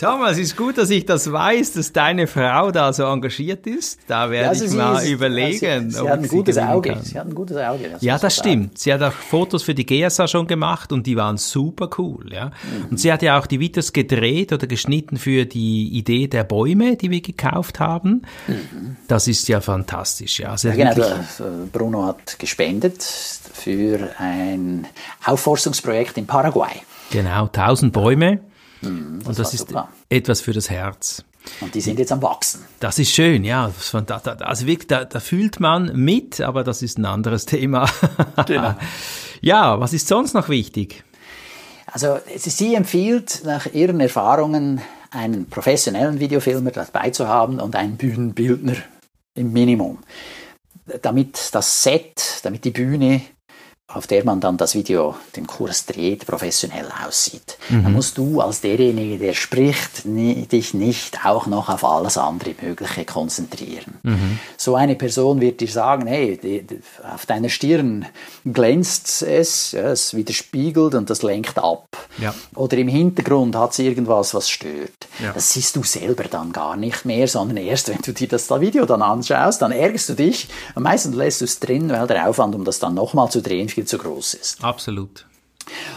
Thomas, 0.02 0.36
ist 0.36 0.56
gut, 0.56 0.78
dass 0.78 0.90
ich 0.90 1.06
das 1.06 1.30
weiß, 1.30 1.74
dass 1.74 1.92
deine 1.92 2.26
Frau 2.26 2.72
da 2.72 2.92
so 2.92 3.04
engagiert 3.04 3.68
ist. 3.68 4.00
Da 4.08 4.32
werde 4.32 4.46
ja, 4.46 4.48
also 4.48 4.64
ich 4.64 4.72
mal 4.72 5.00
ist, 5.00 5.08
überlegen. 5.08 5.90
Sie, 5.90 5.96
sie 5.96 6.08
hat 6.08 6.18
ein 6.18 6.26
gutes 6.26 6.58
Auge. 6.58 6.98
Sie 7.04 7.16
hat 7.16 7.28
ein 7.28 7.34
gutes 7.36 7.56
Auge. 7.56 7.88
Das 7.88 8.02
ja, 8.02 8.18
das 8.18 8.34
stimmt. 8.34 8.78
Sie 8.78 8.92
hat 8.92 9.00
auch 9.00 9.12
Fotos 9.12 9.62
für 9.62 9.74
die 9.74 9.86
GSA 9.86 10.26
schon 10.26 10.48
gemacht 10.48 10.90
und 10.90 11.06
die 11.06 11.14
waren 11.14 11.36
super 11.36 11.88
cool. 11.98 12.32
Ja. 12.32 12.46
Mhm. 12.46 12.86
Und 12.90 12.98
sie 12.98 13.12
hat 13.12 13.22
ja 13.22 13.38
auch 13.38 13.46
die 13.46 13.60
Videos 13.60 13.92
gedreht 13.92 14.52
oder 14.52 14.66
geschnitten 14.66 15.18
für 15.18 15.46
die 15.46 15.96
Idee 15.96 16.26
der 16.26 16.42
Bäume, 16.42 16.96
die 16.96 17.12
wir 17.12 17.20
gekauft 17.20 17.78
haben. 17.78 18.22
Mhm. 18.48 18.96
Das 19.06 19.28
ist 19.28 19.46
ja 19.46 19.60
fantastisch. 19.60 20.40
Ja, 20.40 20.50
also 20.50 20.66
ja 20.66 20.74
genau, 20.74 21.06
Bruno 21.72 22.06
hat 22.06 22.40
gespendet 22.40 23.04
für 23.04 24.10
ein 24.18 24.84
Aufforstungsprojekt 25.24 26.18
in 26.18 26.26
Paraguay. 26.26 26.82
Genau, 27.12 27.44
1000 27.44 27.92
Bäume. 27.92 28.40
Mhm, 28.82 29.18
das 29.20 29.28
und 29.28 29.38
das 29.38 29.54
ist 29.54 29.68
super. 29.68 29.88
etwas 30.08 30.40
für 30.40 30.52
das 30.52 30.70
Herz. 30.70 31.24
Und 31.60 31.74
die 31.74 31.80
sind 31.80 31.98
jetzt 31.98 32.12
am 32.12 32.22
Wachsen. 32.22 32.64
Das 32.78 32.98
ist 32.98 33.10
schön, 33.10 33.44
ja. 33.44 33.72
Also 34.40 34.66
wirklich, 34.66 34.86
da, 34.86 35.04
da 35.04 35.20
fühlt 35.20 35.58
man 35.58 35.96
mit, 35.96 36.40
aber 36.40 36.62
das 36.62 36.82
ist 36.82 36.98
ein 36.98 37.04
anderes 37.04 37.46
Thema. 37.46 37.88
Genau. 38.46 38.74
ja, 39.40 39.80
was 39.80 39.92
ist 39.92 40.06
sonst 40.06 40.34
noch 40.34 40.48
wichtig? 40.48 41.02
Also 41.86 42.18
sie 42.36 42.74
empfiehlt 42.74 43.42
nach 43.44 43.66
ihren 43.66 44.00
Erfahrungen 44.00 44.80
einen 45.10 45.46
professionellen 45.46 46.20
Videofilmer 46.20 46.70
dabei 46.70 47.10
zu 47.10 47.28
haben 47.28 47.60
und 47.60 47.76
einen 47.76 47.96
Bühnenbildner 47.96 48.76
im 49.34 49.52
Minimum. 49.52 49.98
Damit 51.02 51.50
das 51.52 51.82
Set, 51.82 52.40
damit 52.44 52.64
die 52.64 52.70
Bühne 52.70 53.20
auf 53.94 54.06
der 54.06 54.24
man 54.24 54.40
dann 54.40 54.56
das 54.56 54.74
Video, 54.74 55.16
den 55.36 55.46
Kurs 55.46 55.86
dreht, 55.86 56.26
professionell 56.26 56.88
aussieht. 57.06 57.58
Mhm. 57.68 57.82
Dann 57.84 57.92
musst 57.92 58.18
du 58.18 58.40
als 58.40 58.60
derjenige, 58.60 59.18
der 59.18 59.34
spricht, 59.34 60.04
dich 60.04 60.74
nicht 60.74 61.24
auch 61.24 61.46
noch 61.46 61.68
auf 61.68 61.84
alles 61.84 62.16
andere 62.16 62.54
Mögliche 62.60 63.04
konzentrieren. 63.04 63.98
Mhm. 64.02 64.38
So 64.56 64.74
eine 64.74 64.94
Person 64.94 65.40
wird 65.40 65.60
dir 65.60 65.68
sagen, 65.68 66.06
hey, 66.06 66.64
auf 67.12 67.26
deiner 67.26 67.48
Stirn 67.48 68.06
glänzt 68.44 69.22
es, 69.22 69.72
ja, 69.72 69.90
es 69.90 70.14
widerspiegelt 70.14 70.94
und 70.94 71.10
das 71.10 71.22
lenkt 71.22 71.58
ab. 71.58 71.88
Ja. 72.18 72.34
Oder 72.54 72.78
im 72.78 72.88
Hintergrund 72.88 73.56
hat 73.56 73.72
es 73.72 73.78
irgendwas, 73.78 74.34
was 74.34 74.48
stört. 74.48 75.08
Ja. 75.22 75.32
Das 75.32 75.52
siehst 75.52 75.76
du 75.76 75.82
selber 75.82 76.24
dann 76.24 76.52
gar 76.52 76.76
nicht 76.76 77.04
mehr, 77.04 77.28
sondern 77.28 77.56
erst, 77.58 77.88
wenn 77.88 78.00
du 78.02 78.12
dir 78.12 78.28
das 78.28 78.50
Video 78.50 78.84
dann 78.86 79.02
anschaust, 79.02 79.62
dann 79.62 79.72
ärgerst 79.72 80.10
du 80.10 80.14
dich. 80.14 80.48
Am 80.74 80.82
meisten 80.84 81.12
lässt 81.12 81.40
du 81.40 81.44
es 81.44 81.58
drin, 81.58 81.90
weil 81.90 82.06
der 82.06 82.28
Aufwand, 82.28 82.54
um 82.54 82.64
das 82.64 82.78
dann 82.78 82.94
nochmal 82.94 83.30
zu 83.30 83.40
drehen, 83.40 83.68
viel 83.68 83.81
zu 83.84 83.98
groß 83.98 84.34
ist. 84.34 84.62
Absolut. 84.62 85.26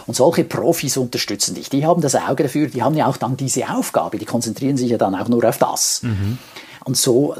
Und 0.06 0.14
solche 0.14 0.44
Profis 0.44 0.96
unterstützen 0.96 1.54
dich. 1.54 1.68
Die 1.68 1.84
haben 1.84 2.00
das 2.00 2.14
Auge 2.14 2.44
dafür, 2.44 2.68
die 2.68 2.82
haben 2.82 2.94
ja 2.94 3.06
auch 3.06 3.16
dann 3.16 3.36
diese 3.36 3.68
Aufgabe, 3.68 4.18
die 4.18 4.24
konzentrieren 4.24 4.76
sich 4.76 4.90
ja 4.90 4.98
dann 4.98 5.14
auch 5.14 5.28
nur 5.28 5.44
auf 5.44 5.58
das. 5.58 6.02
Mhm. 6.02 6.38
Und 6.84 6.96
so 6.96 7.34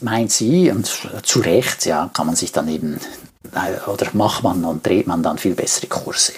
meint 0.00 0.32
sie, 0.32 0.70
und 0.70 0.90
zu 1.22 1.38
Recht, 1.40 1.86
ja, 1.86 2.10
kann 2.12 2.26
man 2.26 2.34
sich 2.34 2.50
dann 2.50 2.68
eben, 2.68 2.98
äh, 3.54 3.88
oder 3.88 4.08
macht 4.14 4.42
man 4.42 4.64
und 4.64 4.84
dreht 4.84 5.06
man 5.06 5.22
dann 5.22 5.38
viel 5.38 5.54
bessere 5.54 5.86
Kurse. 5.86 6.32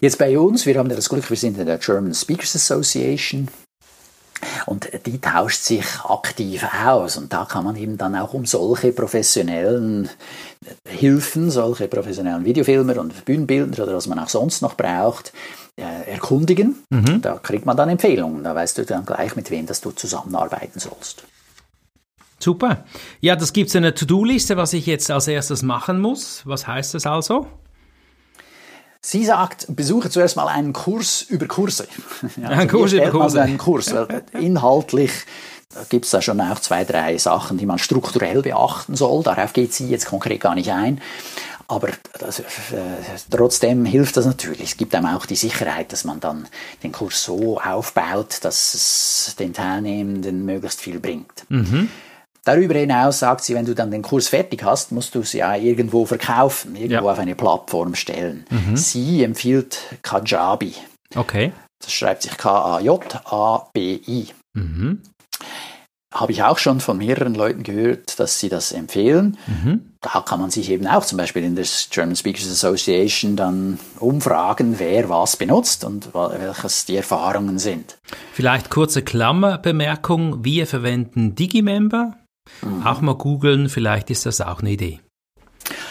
Jetzt 0.00 0.18
bei 0.18 0.36
uns, 0.36 0.66
wir 0.66 0.76
haben 0.76 0.90
ja 0.90 0.96
das 0.96 1.08
Glück, 1.08 1.30
wir 1.30 1.36
sind 1.36 1.56
in 1.56 1.66
der 1.66 1.78
German 1.78 2.12
Speakers 2.12 2.56
Association. 2.56 3.48
Und 4.66 4.88
die 5.06 5.20
tauscht 5.20 5.62
sich 5.62 5.84
aktiv 6.04 6.64
aus. 6.84 7.16
Und 7.16 7.32
da 7.32 7.44
kann 7.44 7.64
man 7.64 7.76
eben 7.76 7.98
dann 7.98 8.16
auch 8.16 8.34
um 8.34 8.46
solche 8.46 8.92
professionellen 8.92 10.08
Hilfen, 10.86 11.50
solche 11.50 11.88
professionellen 11.88 12.44
Videofilmer 12.44 12.98
und 12.98 13.24
Bühnenbildner 13.24 13.84
oder 13.84 13.96
was 13.96 14.06
man 14.06 14.18
auch 14.18 14.28
sonst 14.28 14.62
noch 14.62 14.74
braucht, 14.74 15.32
äh, 15.76 16.10
erkundigen. 16.10 16.76
Mhm. 16.90 17.20
Da 17.22 17.34
kriegt 17.34 17.66
man 17.66 17.76
dann 17.76 17.88
Empfehlungen. 17.88 18.44
Da 18.44 18.54
weißt 18.54 18.78
du 18.78 18.84
dann 18.84 19.04
gleich, 19.04 19.36
mit 19.36 19.50
wem 19.50 19.66
dass 19.66 19.80
du 19.80 19.90
zusammenarbeiten 19.90 20.78
sollst. 20.78 21.24
Super. 22.38 22.84
Ja, 23.20 23.36
das 23.36 23.52
gibt 23.52 23.70
es 23.70 23.76
eine 23.76 23.94
To-Do-Liste, 23.94 24.56
was 24.56 24.72
ich 24.72 24.86
jetzt 24.86 25.10
als 25.10 25.28
erstes 25.28 25.62
machen 25.62 26.00
muss. 26.00 26.42
Was 26.44 26.66
heißt 26.66 26.94
das 26.94 27.06
also? 27.06 27.46
Sie 29.06 29.22
sagt, 29.26 29.66
besuche 29.68 30.08
zuerst 30.08 30.34
mal 30.34 30.48
einen 30.48 30.72
Kurs 30.72 31.20
über 31.20 31.46
Kurse. 31.46 31.86
Ja, 32.40 32.48
also 32.48 32.60
ein 32.62 32.68
Kurs 32.68 32.92
über 32.94 33.10
Kurse. 33.10 33.42
Einen 33.42 33.58
Kurs, 33.58 33.94
inhaltlich 34.32 35.12
gibt 35.90 36.06
es 36.06 36.10
da 36.12 36.22
schon 36.22 36.40
auch 36.40 36.58
zwei, 36.60 36.84
drei 36.84 37.18
Sachen, 37.18 37.58
die 37.58 37.66
man 37.66 37.78
strukturell 37.78 38.40
beachten 38.40 38.96
soll. 38.96 39.22
Darauf 39.22 39.52
geht 39.52 39.74
sie 39.74 39.88
jetzt 39.88 40.06
konkret 40.06 40.40
gar 40.40 40.54
nicht 40.54 40.70
ein. 40.70 41.02
Aber 41.68 41.88
das, 42.18 42.40
äh, 42.40 42.44
trotzdem 43.28 43.84
hilft 43.84 44.16
das 44.16 44.24
natürlich. 44.24 44.70
Es 44.70 44.76
gibt 44.78 44.94
einem 44.94 45.06
auch 45.06 45.26
die 45.26 45.36
Sicherheit, 45.36 45.92
dass 45.92 46.04
man 46.04 46.20
dann 46.20 46.48
den 46.82 46.92
Kurs 46.92 47.24
so 47.24 47.60
aufbaut, 47.60 48.38
dass 48.42 48.72
es 48.74 49.36
den 49.38 49.52
Teilnehmenden 49.52 50.46
möglichst 50.46 50.80
viel 50.80 50.98
bringt. 50.98 51.44
Mhm. 51.50 51.90
Darüber 52.44 52.74
hinaus 52.74 53.20
sagt 53.20 53.42
sie, 53.42 53.54
wenn 53.54 53.64
du 53.64 53.74
dann 53.74 53.90
den 53.90 54.02
Kurs 54.02 54.28
fertig 54.28 54.62
hast, 54.62 54.92
musst 54.92 55.14
du 55.14 55.20
es 55.20 55.32
ja 55.32 55.56
irgendwo 55.56 56.04
verkaufen, 56.04 56.76
irgendwo 56.76 57.06
ja. 57.06 57.12
auf 57.12 57.18
eine 57.18 57.34
Plattform 57.34 57.94
stellen. 57.94 58.44
Mhm. 58.50 58.76
Sie 58.76 59.24
empfiehlt 59.24 59.78
Kajabi. 60.02 60.74
Okay. 61.16 61.52
Das 61.80 61.92
schreibt 61.92 62.22
sich 62.22 62.36
K-A-J-A-B-I. 62.36 64.28
Mhm. 64.52 65.00
Habe 66.12 66.32
ich 66.32 66.42
auch 66.44 66.58
schon 66.58 66.80
von 66.80 66.98
mehreren 66.98 67.34
Leuten 67.34 67.62
gehört, 67.64 68.20
dass 68.20 68.38
sie 68.38 68.48
das 68.48 68.72
empfehlen. 68.72 69.36
Mhm. 69.46 69.92
Da 70.00 70.20
kann 70.20 70.38
man 70.38 70.50
sich 70.50 70.70
eben 70.70 70.86
auch 70.86 71.04
zum 71.04 71.18
Beispiel 71.18 71.42
in 71.42 71.56
der 71.56 71.66
German 71.90 72.14
Speakers 72.14 72.48
Association 72.48 73.36
dann 73.36 73.80
umfragen, 73.98 74.78
wer 74.78 75.08
was 75.08 75.36
benutzt 75.36 75.82
und 75.82 76.14
welches 76.14 76.84
die 76.84 76.96
Erfahrungen 76.96 77.58
sind. 77.58 77.96
Vielleicht 78.32 78.70
kurze 78.70 79.02
Klammerbemerkung. 79.02 80.44
Wir 80.44 80.66
verwenden 80.66 81.34
Digimember 81.34 82.14
Mhm. 82.62 82.86
Auch 82.86 83.00
mal 83.00 83.14
googeln, 83.14 83.68
vielleicht 83.68 84.10
ist 84.10 84.26
das 84.26 84.40
auch 84.40 84.60
eine 84.60 84.70
Idee. 84.70 85.00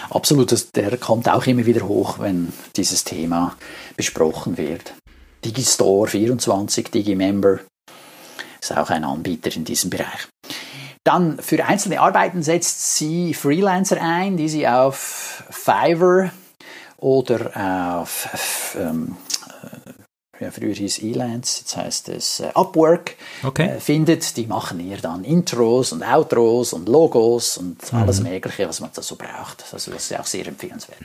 Absolut, 0.10 0.51
das, 0.51 0.72
der 0.72 0.98
kommt 0.98 1.27
auch 1.29 1.45
immer 1.48 1.65
wieder 1.65 1.88
hoch, 1.88 2.19
wenn 2.19 2.53
dieses 2.75 3.03
Thema 3.03 3.55
besprochen 3.98 4.57
wird. 4.57 4.93
Digistore 5.43 6.07
24, 6.07 6.89
Digimember 6.91 7.60
ist 8.62 8.77
auch 8.77 8.89
ein 8.89 9.03
Anbieter 9.03 9.53
in 9.55 9.65
diesem 9.65 9.89
Bereich. 9.89 10.27
Dann 11.03 11.38
für 11.39 11.65
einzelne 11.65 12.00
Arbeiten 12.00 12.43
setzt 12.43 12.95
sie 12.95 13.33
Freelancer 13.33 14.01
ein, 14.01 14.38
die 14.38 14.48
sie 14.48 14.67
auf 14.67 15.43
Fiverr 15.50 16.31
oder 16.98 18.00
auf 18.00 18.77
ähm, 18.79 19.17
früher 20.51 20.73
hieß 20.73 21.00
Elance, 21.00 21.62
jetzt 21.62 21.77
heißt 21.77 22.09
es 22.09 22.39
äh, 22.39 22.51
Upwork, 22.55 23.15
okay. 23.43 23.67
äh, 23.67 23.79
findet. 23.79 24.38
Die 24.38 24.47
machen 24.47 24.79
hier 24.79 24.97
dann 24.97 25.23
Intros 25.23 25.91
und 25.91 26.03
Outros 26.03 26.73
und 26.73 26.89
Logos 26.89 27.57
und 27.57 27.91
mhm. 27.91 28.00
alles 28.00 28.21
Mögliche, 28.21 28.67
was 28.67 28.79
man 28.79 28.89
da 28.93 29.01
so 29.01 29.15
braucht. 29.15 29.63
Also 29.71 29.91
das 29.91 30.03
ist 30.03 30.09
ja 30.09 30.19
auch 30.19 30.25
sehr 30.25 30.47
empfehlenswert. 30.47 31.00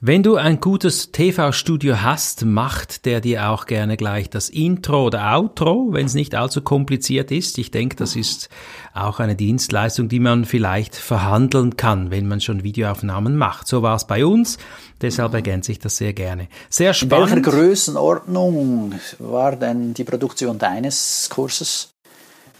Wenn 0.00 0.22
du 0.22 0.36
ein 0.36 0.60
gutes 0.60 1.10
TV-Studio 1.10 2.02
hast, 2.02 2.44
macht 2.44 3.06
der 3.06 3.20
dir 3.20 3.48
auch 3.48 3.66
gerne 3.66 3.96
gleich 3.96 4.28
das 4.28 4.50
Intro 4.50 5.06
oder 5.06 5.36
Outro, 5.36 5.88
wenn 5.90 6.06
es 6.06 6.14
nicht 6.14 6.34
allzu 6.34 6.60
kompliziert 6.60 7.30
ist. 7.30 7.56
Ich 7.58 7.70
denke, 7.70 7.96
das 7.96 8.14
ist 8.14 8.50
auch 8.94 9.20
eine 9.20 9.34
Dienstleistung, 9.34 10.08
die 10.08 10.20
man 10.20 10.44
vielleicht 10.44 10.94
verhandeln 10.94 11.76
kann, 11.76 12.10
wenn 12.10 12.28
man 12.28 12.40
schon 12.40 12.62
Videoaufnahmen 12.62 13.36
macht. 13.36 13.66
So 13.66 13.82
war 13.82 13.96
es 13.96 14.06
bei 14.06 14.24
uns, 14.24 14.58
deshalb 15.00 15.34
ergänze 15.34 15.72
ich 15.72 15.78
das 15.78 15.96
sehr 15.96 16.12
gerne. 16.12 16.48
Sehr 16.68 16.92
spannend. 16.92 17.30
In 17.30 17.44
welcher 17.44 17.50
Größenordnung 17.50 18.92
war 19.18 19.56
denn 19.56 19.94
die 19.94 20.04
Produktion 20.04 20.58
deines 20.58 21.28
Kurses? 21.30 21.95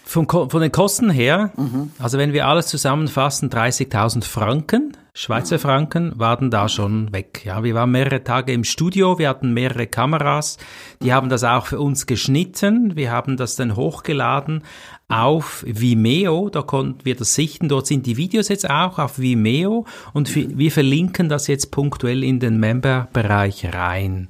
Von, 0.09 0.29
von 0.29 0.61
den 0.61 0.71
Kosten 0.71 1.11
her, 1.11 1.51
mhm. 1.57 1.91
also 1.99 2.17
wenn 2.17 2.33
wir 2.33 2.47
alles 2.47 2.69
zusammenfassen, 2.69 3.51
30.000 3.51 4.23
Franken, 4.23 4.97
Schweizer 5.15 5.59
Franken, 5.59 6.13
waren 6.17 6.49
da 6.53 6.69
schon 6.69 7.13
weg. 7.13 7.43
Ja, 7.45 7.65
wir 7.65 7.75
waren 7.75 7.91
mehrere 7.91 8.23
Tage 8.23 8.53
im 8.53 8.63
Studio, 8.63 9.19
wir 9.19 9.29
hatten 9.29 9.53
mehrere 9.53 9.89
Kameras, 9.89 10.59
die 11.03 11.13
haben 11.13 11.29
das 11.29 11.43
auch 11.43 11.67
für 11.67 11.81
uns 11.81 12.07
geschnitten, 12.07 12.95
wir 12.95 13.11
haben 13.11 13.37
das 13.37 13.57
dann 13.57 13.75
hochgeladen 13.75 14.63
auf 15.09 15.65
Vimeo, 15.67 16.51
da 16.51 16.63
konnten 16.63 17.05
wir 17.05 17.17
das 17.17 17.35
sichten, 17.35 17.69
dort 17.69 17.89
sind 17.89 18.07
die 18.07 18.17
Videos 18.17 18.49
jetzt 18.49 18.71
auch 18.71 19.01
auf 19.01 19.19
Vimeo 19.19 19.87
und 20.13 20.33
wir 20.37 20.71
verlinken 20.71 21.29
das 21.29 21.49
jetzt 21.49 21.73
punktuell 21.73 22.23
in 22.23 22.39
den 22.39 22.61
Member-Bereich 22.61 23.75
rein. 23.75 24.29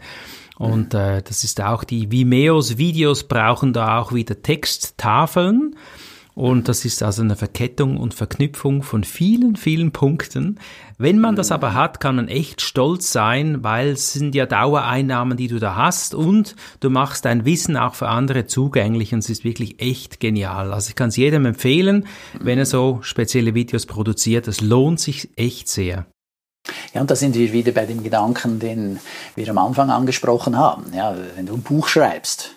Und 0.59 0.95
äh, 0.95 1.23
das 1.23 1.45
ist 1.45 1.61
auch 1.61 1.85
die 1.85 2.11
Vimeos 2.11 2.79
Videos 2.79 3.25
brauchen 3.25 3.73
da 3.73 3.99
auch 3.99 4.13
wieder 4.13 4.43
Texttafeln. 4.43 5.77
Und 6.37 6.69
das 6.69 6.85
ist 6.85 7.03
also 7.03 7.23
eine 7.23 7.35
Verkettung 7.35 7.97
und 7.97 8.13
Verknüpfung 8.13 8.83
von 8.83 9.05
vielen, 9.05 9.57
vielen 9.57 9.93
Punkten. 9.93 10.61
Wenn 10.99 11.19
man 11.19 11.35
das 11.35 11.51
aber 11.51 11.73
hat, 11.73 11.99
kann 11.99 12.17
man 12.17 12.29
echt 12.29 12.61
stolz 12.61 13.11
sein, 13.11 13.65
weil 13.65 13.89
es 13.89 14.13
sind 14.13 14.35
ja 14.35 14.45
Dauereinnahmen, 14.45 15.39
die 15.39 15.49
du 15.49 15.59
da 15.59 15.77
hast 15.77 16.15
und 16.15 16.55
du 16.81 16.91
machst 16.91 17.25
dein 17.25 17.47
Wissen 17.47 17.79
auch 17.79 17.95
für 17.95 18.09
andere 18.09 18.47
zugänglich 18.47 19.15
und 19.15 19.21
es 19.21 19.31
ist 19.31 19.45
wirklich 19.45 19.81
echt 19.81 20.21
genial. 20.21 20.75
Also 20.75 20.91
ich 20.91 20.95
kann 20.95 21.09
es 21.09 21.17
jedem 21.17 21.47
empfehlen, 21.47 22.07
wenn 22.39 22.59
er 22.59 22.67
so 22.67 22.99
spezielle 23.01 23.55
Videos 23.55 23.87
produziert. 23.87 24.47
Es 24.47 24.61
lohnt 24.61 25.01
sich 25.01 25.31
echt 25.39 25.69
sehr. 25.69 26.07
Ja, 26.95 27.01
und 27.01 27.11
da 27.11 27.17
sind 27.17 27.35
wir 27.35 27.53
wieder 27.53 27.73
bei 27.73 27.87
dem 27.87 28.03
Gedanken, 28.03 28.59
den 28.59 29.01
wir 29.35 29.49
am 29.49 29.59
Anfang 29.59 29.91
angesprochen 29.91 30.57
haben. 30.57 30.93
Ja, 30.95 31.15
wenn 31.37 31.47
du 31.47 31.55
ein 31.55 31.63
Buch 31.63 31.89
schreibst, 31.89 32.53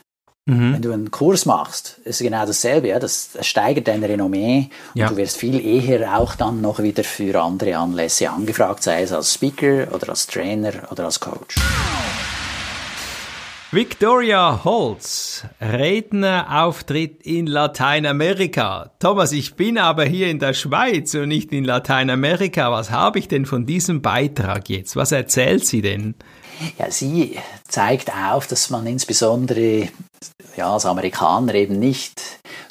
mhm. 0.45 0.73
wenn 0.73 0.81
du 0.81 0.91
einen 0.91 1.11
Kurs 1.11 1.45
machst, 1.45 1.99
ist 2.03 2.19
genau 2.19 2.45
dasselbe. 2.45 2.89
Ja, 2.89 2.99
das, 2.99 3.29
das 3.33 3.47
steigert 3.47 3.87
dein 3.87 4.03
Renommee 4.03 4.69
und 4.93 5.01
ja. 5.01 5.09
du 5.09 5.17
wirst 5.17 5.37
viel 5.37 5.63
eher 5.63 6.17
auch 6.17 6.35
dann 6.35 6.61
noch 6.61 6.79
wieder 6.79 7.03
für 7.03 7.41
andere 7.41 7.77
Anlässe 7.77 8.29
angefragt, 8.29 8.83
sei 8.83 9.03
es 9.03 9.11
als 9.11 9.33
Speaker 9.33 9.93
oder 9.93 10.09
als 10.09 10.27
Trainer 10.27 10.73
oder 10.91 11.05
als 11.05 11.19
Coach. 11.19 11.55
Victoria 13.71 14.61
Holz, 14.63 15.28
Rednerauftritt 15.61 17.23
in 17.23 17.47
Lateinamerika. 17.47 18.91
Thomas, 18.99 19.31
ich 19.31 19.55
bin 19.55 19.77
aber 19.77 20.05
hier 20.05 20.29
in 20.29 20.39
der 20.39 20.53
Schweiz 20.53 21.13
und 21.15 21.29
nicht 21.29 21.51
in 21.51 21.65
Lateinamerika. 21.65 22.71
Was 22.71 22.91
habe 22.91 23.19
ich 23.19 23.27
denn 23.27 23.45
von 23.45 23.65
diesem 23.65 24.01
Beitrag 24.01 24.69
jetzt? 24.69 24.95
Was 24.95 25.11
erzählt 25.11 25.65
sie 25.65 25.81
denn? 25.81 26.15
Ja, 26.77 26.91
sie 26.91 27.37
zeigt 27.67 28.11
auf, 28.13 28.47
dass 28.47 28.69
man 28.69 28.85
insbesondere 28.85 29.87
ja, 30.57 30.73
als 30.73 30.85
Amerikaner 30.85 31.55
eben 31.55 31.79
nicht 31.79 32.21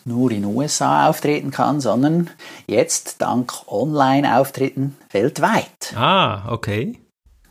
nur 0.04 0.30
in 0.30 0.42
den 0.42 0.54
USA 0.54 1.08
auftreten 1.08 1.50
kann, 1.50 1.80
sondern 1.80 2.30
jetzt 2.66 3.22
dank 3.22 3.52
Online-Auftritten 3.66 4.96
weltweit. 5.10 5.94
Ah, 5.96 6.52
okay. 6.52 6.98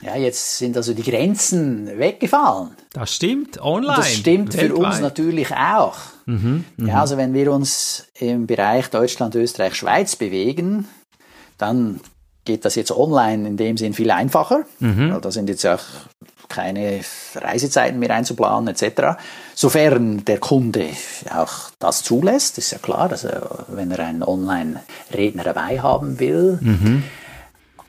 Ja, 0.02 0.16
jetzt 0.16 0.60
sind 0.60 0.78
also 0.78 0.94
die 0.94 1.04
Grenzen 1.04 1.98
weggefallen. 1.98 2.77
Das 2.94 3.14
stimmt, 3.14 3.62
online. 3.62 3.90
Und 3.90 3.98
das 3.98 4.14
stimmt 4.14 4.54
weltweit. 4.54 4.78
für 4.78 4.86
uns 4.86 5.00
natürlich 5.02 5.54
auch. 5.54 5.98
Mhm, 6.26 6.66
ja, 6.78 6.84
mhm. 6.84 6.90
also 6.92 7.18
wenn 7.18 7.34
wir 7.34 7.52
uns 7.52 8.08
im 8.20 8.48
Bereich 8.48 8.90
Deutschland, 8.90 9.36
Österreich, 9.36 9.76
Schweiz 9.76 10.16
bewegen, 10.16 10.88
dann 11.58 12.00
geht 12.46 12.66
das 12.66 12.76
jetzt 12.76 12.92
online 12.92 13.48
in 13.48 13.58
dem 13.58 13.78
Sinn 13.78 13.94
viel 13.94 14.12
einfacher. 14.12 14.66
Mhm. 14.80 15.18
Da 15.22 15.32
sind 15.32 15.50
jetzt 15.50 15.66
auch 15.66 15.84
keine 16.50 17.02
Reisezeiten 17.36 18.00
mehr 18.00 18.12
einzuplanen 18.12 18.74
etc. 18.74 19.20
Sofern 19.54 20.24
der 20.24 20.40
Kunde 20.40 20.88
auch 21.36 21.72
das 21.80 22.04
zulässt, 22.04 22.58
ist 22.58 22.72
ja 22.72 22.78
klar, 22.78 23.12
also 23.12 23.28
wenn 23.68 23.92
er 23.92 24.00
einen 24.00 24.24
Online-Redner 24.24 25.44
dabei 25.44 25.82
haben 25.82 26.20
will. 26.20 26.58
Mhm 26.62 27.04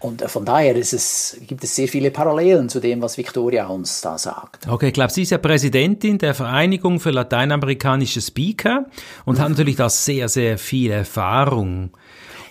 und 0.00 0.22
äh, 0.22 0.28
von 0.28 0.44
daher 0.44 0.76
es, 0.76 1.36
gibt 1.46 1.64
es 1.64 1.74
sehr 1.74 1.88
viele 1.88 2.10
Parallelen 2.10 2.68
zu 2.68 2.80
dem, 2.80 3.02
was 3.02 3.18
Victoria 3.18 3.66
uns 3.66 4.00
da 4.00 4.18
sagt. 4.18 4.68
Okay, 4.68 4.88
ich 4.88 4.94
glaube, 4.94 5.12
sie 5.12 5.22
ist 5.22 5.30
ja 5.30 5.38
Präsidentin 5.38 6.18
der 6.18 6.34
Vereinigung 6.34 7.00
für 7.00 7.10
lateinamerikanische 7.10 8.20
Speaker 8.20 8.86
und 9.24 9.38
mhm. 9.38 9.42
hat 9.42 9.48
natürlich 9.50 9.76
da 9.76 9.88
sehr, 9.88 10.28
sehr 10.28 10.58
viel 10.58 10.90
Erfahrung. 10.90 11.90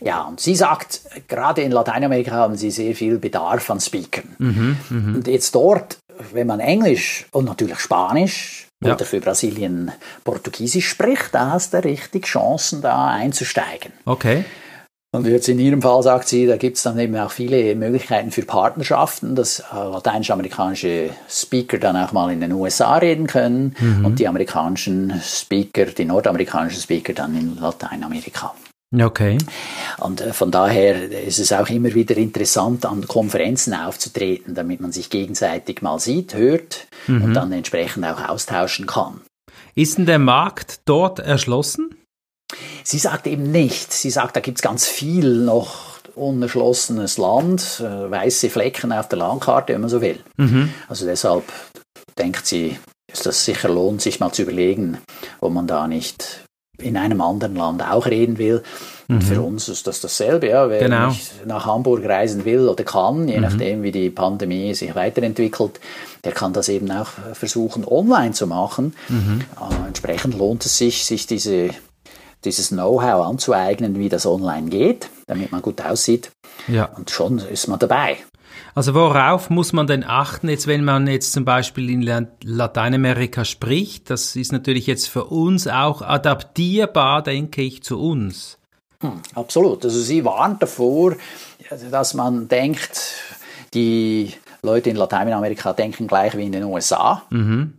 Ja, 0.01 0.23
und 0.23 0.39
sie 0.39 0.55
sagt, 0.55 1.01
gerade 1.27 1.61
in 1.61 1.71
Lateinamerika 1.71 2.31
haben 2.31 2.55
sie 2.55 2.69
sehr 2.69 2.93
viel 2.93 3.17
Bedarf 3.17 3.69
an 3.71 3.79
Speakern. 3.79 4.35
Mhm, 4.37 4.77
mh. 4.89 5.15
Und 5.15 5.27
jetzt 5.27 5.55
dort, 5.55 5.97
wenn 6.33 6.47
man 6.47 6.59
Englisch 6.59 7.25
und 7.31 7.45
natürlich 7.45 7.79
Spanisch 7.79 8.67
ja. 8.83 8.93
oder 8.93 9.05
für 9.05 9.19
Brasilien 9.19 9.91
Portugiesisch 10.23 10.87
spricht, 10.87 11.29
da 11.33 11.51
hast 11.51 11.73
du 11.73 11.83
richtig 11.83 12.25
Chancen, 12.25 12.81
da 12.81 13.07
einzusteigen. 13.07 13.91
Okay. 14.05 14.45
Und 15.17 15.25
jetzt 15.25 15.49
in 15.49 15.57
Ihrem 15.57 15.81
Fall 15.81 16.03
sagt 16.03 16.27
sie, 16.27 16.45
da 16.45 16.57
gibt 16.57 16.77
es 16.77 16.83
dann 16.83 16.99
eben 16.99 17.15
auch 17.17 17.31
viele 17.31 17.73
Möglichkeiten 17.73 18.29
für 18.29 18.43
Partnerschaften, 18.43 19.33
dass 19.33 19.61
äh, 19.61 19.63
lateinisch-amerikanische 19.73 21.09
Speaker 21.27 21.79
dann 21.79 21.97
auch 21.97 22.11
mal 22.11 22.31
in 22.31 22.39
den 22.39 22.51
USA 22.53 22.97
reden 22.97 23.25
können 23.25 23.75
mhm. 23.79 24.05
und 24.05 24.19
die 24.19 24.27
amerikanischen 24.27 25.19
Speaker, 25.23 25.85
die 25.85 26.05
nordamerikanischen 26.05 26.79
Speaker 26.79 27.13
dann 27.13 27.35
in 27.35 27.57
Lateinamerika. 27.59 28.53
Okay. 28.95 29.39
Und 29.97 30.21
äh, 30.21 30.33
von 30.33 30.51
daher 30.51 31.11
ist 31.11 31.39
es 31.39 31.51
auch 31.51 31.67
immer 31.67 31.95
wieder 31.95 32.15
interessant, 32.15 32.85
an 32.85 33.07
Konferenzen 33.07 33.73
aufzutreten, 33.73 34.53
damit 34.53 34.81
man 34.81 34.91
sich 34.91 35.09
gegenseitig 35.09 35.81
mal 35.81 35.99
sieht, 35.99 36.35
hört 36.35 36.87
mhm. 37.07 37.23
und 37.23 37.33
dann 37.33 37.51
entsprechend 37.51 38.05
auch 38.05 38.29
austauschen 38.29 38.85
kann. 38.85 39.21
Ist 39.73 39.97
denn 39.97 40.05
der 40.05 40.19
Markt 40.19 40.81
dort 40.85 41.17
erschlossen? 41.17 41.95
Sie 42.83 42.99
sagt 42.99 43.27
eben 43.27 43.51
nicht. 43.51 43.91
Sie 43.91 44.09
sagt, 44.09 44.35
da 44.35 44.39
gibt 44.39 44.59
es 44.59 44.61
ganz 44.61 44.85
viel 44.87 45.43
noch 45.43 45.97
unerschlossenes 46.15 47.17
Land, 47.17 47.81
äh, 47.81 48.09
weiße 48.09 48.49
Flecken 48.49 48.91
auf 48.91 49.07
der 49.07 49.19
Landkarte, 49.19 49.73
wenn 49.73 49.81
man 49.81 49.89
so 49.89 50.01
will. 50.01 50.19
Mhm. 50.37 50.73
Also 50.87 51.05
deshalb 51.05 51.43
denkt 52.17 52.45
sie, 52.47 52.79
ist 53.11 53.25
das 53.25 53.45
sicher 53.45 53.69
lohnt, 53.69 54.01
sich 54.01 54.19
mal 54.19 54.31
zu 54.31 54.41
überlegen, 54.41 54.97
ob 55.39 55.53
man 55.53 55.67
da 55.67 55.87
nicht 55.87 56.43
in 56.79 56.97
einem 56.97 57.21
anderen 57.21 57.55
Land 57.55 57.83
auch 57.83 58.05
reden 58.05 58.37
will. 58.37 58.63
Mhm. 59.09 59.21
für 59.21 59.41
uns 59.41 59.69
ist 59.69 59.87
das 59.87 60.01
dasselbe. 60.01 60.49
Ja. 60.49 60.69
Wer 60.69 60.79
genau. 60.79 61.15
nach 61.45 61.65
Hamburg 61.65 62.03
reisen 62.03 62.43
will 62.43 62.67
oder 62.67 62.83
kann, 62.83 63.29
je 63.29 63.37
mhm. 63.37 63.41
nachdem, 63.41 63.83
wie 63.83 63.93
die 63.93 64.09
Pandemie 64.09 64.73
sich 64.73 64.95
weiterentwickelt, 64.95 65.79
der 66.25 66.33
kann 66.33 66.51
das 66.51 66.67
eben 66.67 66.91
auch 66.91 67.07
versuchen, 67.33 67.85
online 67.85 68.33
zu 68.33 68.47
machen. 68.47 68.93
Mhm. 69.07 69.45
Äh, 69.55 69.87
entsprechend 69.87 70.37
lohnt 70.37 70.65
es 70.65 70.77
sich, 70.77 71.05
sich 71.05 71.25
diese 71.25 71.69
dieses 72.43 72.69
Know-how 72.69 73.25
anzueignen, 73.25 73.97
wie 73.97 74.09
das 74.09 74.25
online 74.25 74.69
geht, 74.69 75.09
damit 75.27 75.51
man 75.51 75.61
gut 75.61 75.81
aussieht. 75.81 76.31
Ja. 76.67 76.85
Und 76.85 77.09
schon 77.09 77.39
ist 77.39 77.67
man 77.67 77.79
dabei. 77.79 78.17
Also 78.75 78.93
worauf 78.93 79.49
muss 79.49 79.73
man 79.73 79.87
denn 79.87 80.03
achten, 80.03 80.49
jetzt 80.49 80.67
wenn 80.67 80.83
man 80.83 81.07
jetzt 81.07 81.33
zum 81.33 81.45
Beispiel 81.45 81.89
in 81.89 82.27
Lateinamerika 82.43 83.43
spricht? 83.43 84.09
Das 84.09 84.35
ist 84.35 84.51
natürlich 84.51 84.87
jetzt 84.87 85.09
für 85.09 85.25
uns 85.25 85.67
auch 85.67 86.01
adaptierbar, 86.01 87.23
denke 87.23 87.61
ich, 87.63 87.83
zu 87.83 87.99
uns. 87.99 88.57
Hm, 89.01 89.21
absolut. 89.35 89.83
Also 89.83 89.99
sie 89.99 90.25
warnt 90.25 90.61
davor, 90.61 91.15
dass 91.91 92.13
man 92.13 92.47
denkt, 92.47 93.15
die 93.73 94.33
Leute 94.61 94.89
in 94.89 94.95
Lateinamerika 94.95 95.73
denken 95.73 96.07
gleich 96.07 96.35
wie 96.37 96.45
in 96.45 96.51
den 96.51 96.63
USA. 96.63 97.23
Mhm. 97.29 97.76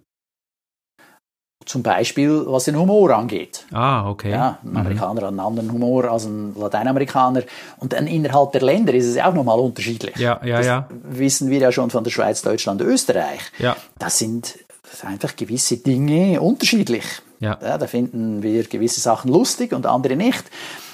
Zum 1.66 1.82
Beispiel, 1.82 2.44
was 2.46 2.64
den 2.64 2.78
Humor 2.78 3.10
angeht. 3.10 3.66
Ah, 3.72 4.08
okay. 4.08 4.30
Ja, 4.30 4.58
ein 4.64 4.76
Amerikaner 4.76 5.20
mhm. 5.20 5.24
hat 5.24 5.28
einen 5.28 5.40
anderen 5.40 5.72
Humor 5.72 6.04
als 6.10 6.24
ein 6.24 6.54
Lateinamerikaner. 6.56 7.42
Und 7.78 7.92
dann 7.92 8.06
innerhalb 8.06 8.52
der 8.52 8.62
Länder 8.62 8.94
ist 8.94 9.06
es 9.06 9.16
ja 9.16 9.28
auch 9.28 9.34
nochmal 9.34 9.58
unterschiedlich. 9.58 10.16
Ja, 10.16 10.40
ja, 10.44 10.56
das 10.58 10.66
ja. 10.66 10.88
Wissen 11.10 11.50
wir 11.50 11.58
ja 11.58 11.70
schon 11.70 11.90
von 11.90 12.04
der 12.04 12.10
Schweiz, 12.10 12.40
Deutschland, 12.40 12.80
Österreich. 12.80 13.40
Ja. 13.58 13.76
Das 13.98 14.18
sind 14.18 14.58
einfach 15.02 15.36
gewisse 15.36 15.76
Dinge 15.76 16.40
unterschiedlich. 16.40 17.04
Ja. 17.40 17.58
ja. 17.60 17.76
Da 17.76 17.86
finden 17.86 18.42
wir 18.42 18.64
gewisse 18.64 19.00
Sachen 19.00 19.30
lustig 19.30 19.72
und 19.72 19.84
andere 19.84 20.16
nicht. 20.16 20.44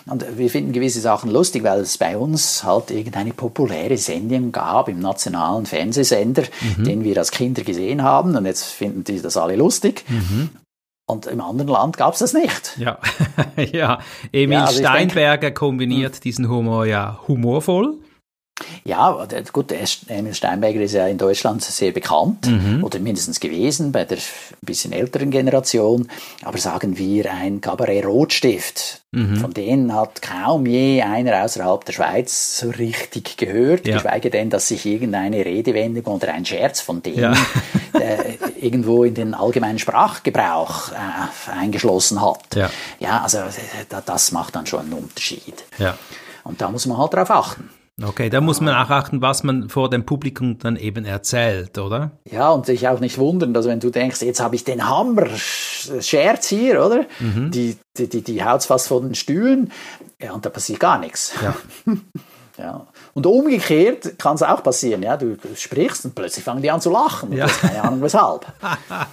Und 0.07 0.25
wir 0.37 0.51
finden 0.51 0.73
gewisse 0.73 1.01
Sachen 1.01 1.31
lustig, 1.31 1.63
weil 1.65 1.81
es 1.81 1.97
bei 1.97 2.17
uns 2.17 2.63
halt 2.63 2.91
irgendeine 2.91 3.33
populäre 3.33 3.97
Sendung 3.97 4.53
gab 4.53 4.89
im 4.89 5.01
nationalen 5.01 5.65
Fernsehsender, 5.65 6.43
mhm. 6.77 6.85
den 6.85 7.05
wir 7.05 7.17
als 7.17 7.31
Kinder 7.31 7.63
gesehen 7.63 8.03
haben. 8.03 8.37
Und 8.37 8.45
jetzt 8.45 8.65
finden 8.65 9.05
die 9.05 9.23
das 9.23 9.37
alle 9.37 9.57
lustig. 9.57 10.05
Mhm. 10.09 10.51
Und 11.07 11.27
im 11.27 11.41
anderen 11.41 11.69
Land 11.69 11.97
gab 11.97 12.15
es 12.15 12.21
das 12.21 12.33
nicht. 12.33 12.79
Ja, 12.79 12.99
ja. 13.73 13.99
Emil 14.33 14.59
ja, 14.59 14.65
also 14.65 14.79
Steinberger 14.79 15.39
denke, 15.39 15.55
kombiniert 15.55 16.25
diesen 16.25 16.49
Humor 16.49 16.87
ja 16.87 17.21
humorvoll. 17.29 17.99
Ja, 18.85 19.27
gut, 19.53 19.73
Emil 20.09 20.35
Steinberger 20.35 20.81
ist 20.81 20.93
ja 20.93 21.09
in 21.09 21.19
Deutschland 21.19 21.63
sehr 21.63 21.91
bekannt 21.91 22.47
mhm. 22.47 22.85
oder 22.85 23.01
mindestens 23.01 23.41
gewesen 23.41 23.91
bei 23.91 24.05
der 24.05 24.19
ein 24.19 24.23
bisschen 24.63 24.93
älteren 24.93 25.33
Generation. 25.33 26.09
Aber 26.43 26.59
sagen 26.59 26.97
wir 26.97 27.33
ein 27.33 27.61
Kabarett 27.61 28.07
Rotstift, 28.07 29.01
mhm. 29.11 29.37
von 29.39 29.53
denen 29.53 29.93
hat 29.93 30.23
kaum 30.23 30.67
je 30.67 31.03
einer 31.03 31.43
außerhalb 31.43 31.85
der 31.85 31.95
Schweiz 31.95 32.59
so 32.59 32.71
richtig 32.71 33.37
gehört, 33.37 33.89
ja. 33.89 33.95
geschweige 33.97 34.31
denn, 34.31 34.51
dass 34.51 34.69
sich 34.69 34.87
irgendeine 34.87 35.45
Redewendung 35.45 36.05
oder 36.05 36.33
ein 36.33 36.45
Scherz 36.45 36.81
von 36.81 37.03
denen 37.03 37.19
ja. 37.19 37.33
äh, 37.99 38.37
irgendwo 38.61 39.03
in 39.03 39.15
den 39.15 39.35
allgemeinen 39.35 39.81
Sprachgebrauch 39.81 40.93
äh, 40.93 41.51
eingeschlossen 41.51 42.23
hat. 42.23 42.55
Ja, 42.55 42.71
ja 43.01 43.23
also 43.23 43.39
äh, 43.39 44.01
das 44.07 44.31
macht 44.31 44.55
dann 44.55 44.67
schon 44.67 44.81
einen 44.81 44.93
Unterschied. 44.93 45.65
Ja. 45.79 45.99
Und 46.45 46.61
da 46.61 46.71
muss 46.71 46.87
man 46.87 46.99
halt 46.99 47.15
drauf 47.15 47.31
achten. 47.31 47.71
Okay, 48.03 48.29
da 48.29 48.41
muss 48.41 48.61
man 48.61 48.75
auch 48.75 48.91
achten, 48.91 49.23
was 49.23 49.45
man 49.45 49.69
vor 49.69 49.89
dem 49.89 50.05
Publikum 50.05 50.59
dann 50.59 50.75
eben 50.75 51.05
erzählt, 51.05 51.79
oder? 51.79 52.11
Ja, 52.29 52.51
und 52.51 52.67
sich 52.67 52.89
auch 52.89 52.99
nicht 52.99 53.19
wundern, 53.19 53.55
dass 53.55 53.67
wenn 53.67 53.79
du 53.79 53.91
denkst, 53.91 54.21
jetzt 54.23 54.41
habe 54.41 54.57
ich 54.57 54.65
den 54.65 54.89
Hammer-Scherz 54.89 56.49
hier, 56.49 56.85
oder? 56.85 57.07
Mhm. 57.21 57.53
Die, 57.53 57.77
die, 57.97 58.09
die, 58.09 58.23
die 58.23 58.45
haut's 58.45 58.67
fast 58.67 58.89
von 58.89 59.05
den 59.05 59.15
Stühlen. 59.15 59.71
Ja, 60.21 60.33
und 60.33 60.45
da 60.45 60.51
passiert 60.51 60.81
gar 60.81 60.99
nichts. 60.99 61.35
Ja. 61.41 61.55
ja. 62.59 62.87
Und 63.13 63.27
umgekehrt 63.27 64.19
kann 64.19 64.35
es 64.35 64.43
auch 64.43 64.65
passieren, 64.65 65.05
ja. 65.05 65.17
Du, 65.17 65.37
sprichst 65.55 66.05
und 66.05 66.17
plötzlich 66.17 66.45
fangen 66.45 66.63
die 66.63 66.73
an 66.73 66.81
zu 66.81 66.91
lachen. 66.91 67.33
Ja. 67.33 67.47
keine 67.47 67.81
Ahnung 67.81 68.03
weshalb. 68.03 68.45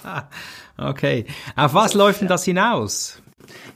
okay. 0.76 1.26
Auf 1.54 1.74
was 1.74 1.94
läuft 1.94 2.20
denn 2.20 2.28
das 2.28 2.42
hinaus? 2.42 3.22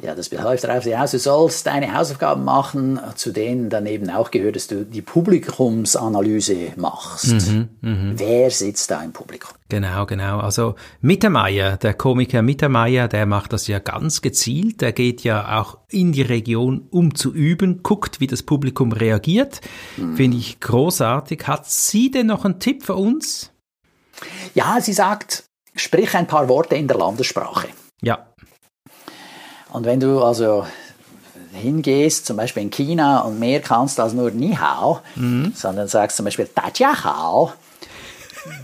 Ja, 0.02 0.14
das 0.14 0.30
läuft 0.30 0.64
darauf 0.64 0.84
hinaus, 0.84 1.12
du 1.12 1.18
sollst 1.18 1.66
deine 1.66 1.94
Hausaufgaben 1.94 2.44
machen, 2.44 3.00
zu 3.14 3.32
denen 3.32 3.70
dann 3.70 3.86
eben 3.86 4.10
auch 4.10 4.30
gehört, 4.30 4.56
dass 4.56 4.66
du 4.66 4.84
die 4.84 5.02
Publikumsanalyse 5.02 6.72
machst. 6.76 7.50
Mhm, 7.50 7.68
mh. 7.80 8.12
Wer 8.16 8.50
sitzt 8.50 8.90
da 8.90 9.02
im 9.02 9.12
Publikum? 9.12 9.50
Genau, 9.68 10.06
genau. 10.06 10.38
Also 10.38 10.76
Mittermeier, 11.00 11.76
der 11.76 11.94
Komiker 11.94 12.42
Mittermeier, 12.42 13.08
der 13.08 13.26
macht 13.26 13.52
das 13.52 13.66
ja 13.66 13.78
ganz 13.78 14.22
gezielt. 14.22 14.80
Der 14.80 14.92
geht 14.92 15.22
ja 15.22 15.60
auch 15.60 15.78
in 15.88 16.12
die 16.12 16.22
Region, 16.22 16.86
um 16.90 17.14
zu 17.14 17.32
üben, 17.32 17.82
guckt, 17.82 18.20
wie 18.20 18.26
das 18.26 18.42
Publikum 18.42 18.92
reagiert. 18.92 19.60
Mhm. 19.96 20.16
Finde 20.16 20.36
ich 20.36 20.60
großartig. 20.60 21.46
Hat 21.46 21.68
sie 21.68 22.10
denn 22.10 22.26
noch 22.26 22.44
einen 22.44 22.60
Tipp 22.60 22.84
für 22.84 22.94
uns? 22.94 23.50
Ja, 24.54 24.80
sie 24.80 24.92
sagt, 24.92 25.44
sprich 25.74 26.14
ein 26.14 26.26
paar 26.26 26.48
Worte 26.48 26.76
in 26.76 26.86
der 26.86 26.98
Landessprache. 26.98 27.68
Ja. 28.02 28.26
Und 29.76 29.84
wenn 29.84 30.00
du 30.00 30.22
also 30.22 30.66
hingehst, 31.52 32.24
zum 32.24 32.38
Beispiel 32.38 32.62
in 32.62 32.70
China 32.70 33.20
und 33.20 33.38
mehr 33.38 33.60
kannst 33.60 34.00
als 34.00 34.14
nur 34.14 34.30
Ni 34.30 34.54
Hao, 34.54 35.00
mhm. 35.16 35.52
sondern 35.54 35.86
sagst 35.86 36.16
zum 36.16 36.24
Beispiel 36.24 36.48
Jia 36.74 37.04
Hao, 37.04 37.52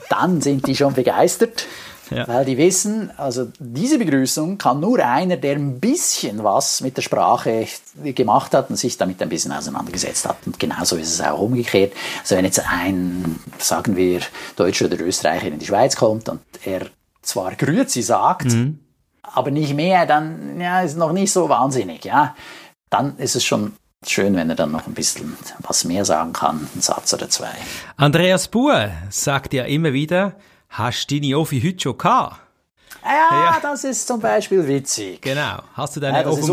dann 0.09 0.40
sind 0.40 0.66
die 0.66 0.75
schon 0.75 0.94
begeistert. 0.94 1.66
Ja. 2.09 2.27
Weil 2.27 2.46
die 2.46 2.57
wissen, 2.57 3.11
also 3.18 3.48
diese 3.59 3.98
Begrüßung 3.98 4.57
kann 4.57 4.81
nur 4.81 5.01
einer, 5.01 5.37
der 5.37 5.57
ein 5.57 5.81
bisschen 5.81 6.42
was 6.44 6.81
mit 6.81 6.96
der 6.96 7.03
Sprache 7.03 7.66
gemacht 8.03 8.55
hat 8.55 8.70
und 8.70 8.77
sich 8.77 8.96
damit 8.96 9.20
ein 9.20 9.29
bisschen 9.29 9.53
auseinandergesetzt 9.53 10.27
hat. 10.27 10.38
Und 10.46 10.59
genauso 10.59 10.96
ist 10.96 11.12
es 11.12 11.20
auch 11.20 11.40
umgekehrt. 11.40 11.92
Also 12.22 12.37
wenn 12.37 12.46
jetzt 12.46 12.62
ein, 12.66 13.38
sagen 13.59 13.96
wir, 13.96 14.20
Deutscher 14.57 14.87
oder 14.87 14.98
Österreicher 15.01 15.48
in 15.48 15.59
die 15.59 15.66
Schweiz 15.66 15.94
kommt 15.94 16.31
und 16.31 16.40
er 16.64 16.87
zwar 17.20 17.55
Grüezi 17.55 18.01
sagt, 18.01 18.46
mhm 18.46 18.79
aber 19.23 19.51
nicht 19.51 19.75
mehr, 19.75 20.07
dann 20.07 20.61
ja, 20.61 20.83
ist 20.83 20.97
noch 20.97 21.13
nicht 21.13 21.33
so 21.33 21.49
wahnsinnig. 21.49 22.05
Ja, 22.05 22.35
dann 22.91 23.17
ist 23.19 23.37
es 23.37 23.45
schon 23.45 23.73
schön, 24.07 24.35
wenn 24.35 24.51
er 24.51 24.57
dann 24.57 24.73
noch 24.73 24.87
ein 24.87 24.95
bisschen 24.95 25.37
was 25.61 25.85
mehr 25.85 26.05
sagen 26.05 26.33
kann, 26.33 26.69
einen 26.73 26.83
Satz 26.83 27.15
oder 27.15 27.29
zwei. 27.29 27.53
Andreas 27.97 28.49
Buhr 28.49 28.91
sagt 29.11 29.55
ja 29.55 29.65
immer 29.65 29.93
wieder, 29.93 30.35
hast 30.69 31.11
du 31.11 31.21
deine 31.21 31.39
Ofi 31.39 31.61
heute 31.61 31.81
schon 31.81 31.99
gehabt? 31.99 32.41
Ja, 33.05 33.29
ja, 33.31 33.59
das 33.61 33.85
ist 33.85 34.07
zum 34.07 34.21
Beispiel 34.21 34.67
witzig. 34.67 35.21
Genau. 35.23 35.63
Hast 35.75 35.97
du 35.97 36.01
deine 36.01 36.23
ja, 36.23 36.29
Ofen 36.29 36.45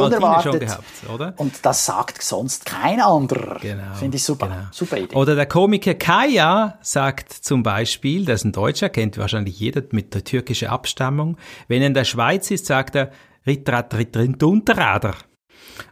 schon 0.41 0.59
gehabt, 0.59 0.83
oder? 1.13 1.33
Und 1.37 1.63
das 1.63 1.85
sagt 1.85 2.21
sonst 2.21 2.65
kein 2.65 3.01
anderer. 3.01 3.59
Genau. 3.59 3.93
Finde 3.95 4.17
ich 4.17 4.23
super. 4.23 4.47
Genau. 4.47 4.67
Super 4.71 4.97
Idee. 4.97 5.15
Oder 5.15 5.35
der 5.35 5.45
Komiker 5.45 5.93
Kaya 5.93 6.77
sagt 6.81 7.31
zum 7.33 7.63
Beispiel, 7.63 8.25
der 8.25 8.35
ist 8.35 8.45
ein 8.45 8.51
Deutscher, 8.51 8.89
kennt 8.89 9.17
wahrscheinlich 9.17 9.59
jeder 9.59 9.83
mit 9.91 10.13
der 10.13 10.23
türkischen 10.23 10.69
Abstammung. 10.69 11.37
Wenn 11.67 11.81
er 11.81 11.87
in 11.87 11.93
der 11.93 12.05
Schweiz 12.05 12.49
ist, 12.51 12.65
sagt 12.65 12.95
er, 12.95 13.11
Rittrat, 13.45 13.93
Rittrin, 13.93 14.35
Unterrader. 14.41 15.15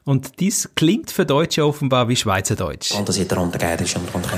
Und 0.03 0.39
dies 0.39 0.69
klingt 0.75 1.11
für 1.11 1.25
Deutsche 1.25 1.65
offenbar 1.65 2.09
wie 2.09 2.15
Schweizerdeutsch. 2.15 2.91
Und 2.91 3.07
das 3.07 3.17
ist 3.17 3.31
der 3.31 3.39
Untergeider 3.39 3.85
schon 3.85 4.01
runter. 4.13 4.37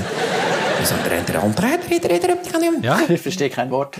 Ja, 2.82 3.00
ich 3.08 3.20
verstehe 3.20 3.50
kein 3.50 3.70
Wort. 3.70 3.96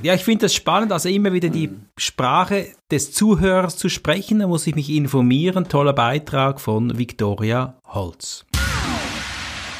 Ja, 0.00 0.14
ich 0.14 0.22
finde 0.22 0.46
das 0.46 0.54
spannend, 0.54 0.92
also 0.92 1.08
immer 1.08 1.32
wieder 1.32 1.48
die 1.48 1.70
Sprache 1.96 2.66
des 2.88 3.12
Zuhörers 3.12 3.76
zu 3.76 3.88
sprechen. 3.88 4.38
Da 4.38 4.46
muss 4.46 4.66
ich 4.68 4.76
mich 4.76 4.90
informieren. 4.90 5.68
Toller 5.68 5.92
Beitrag 5.92 6.60
von 6.60 6.96
Victoria 6.96 7.74
Holz. 7.84 8.46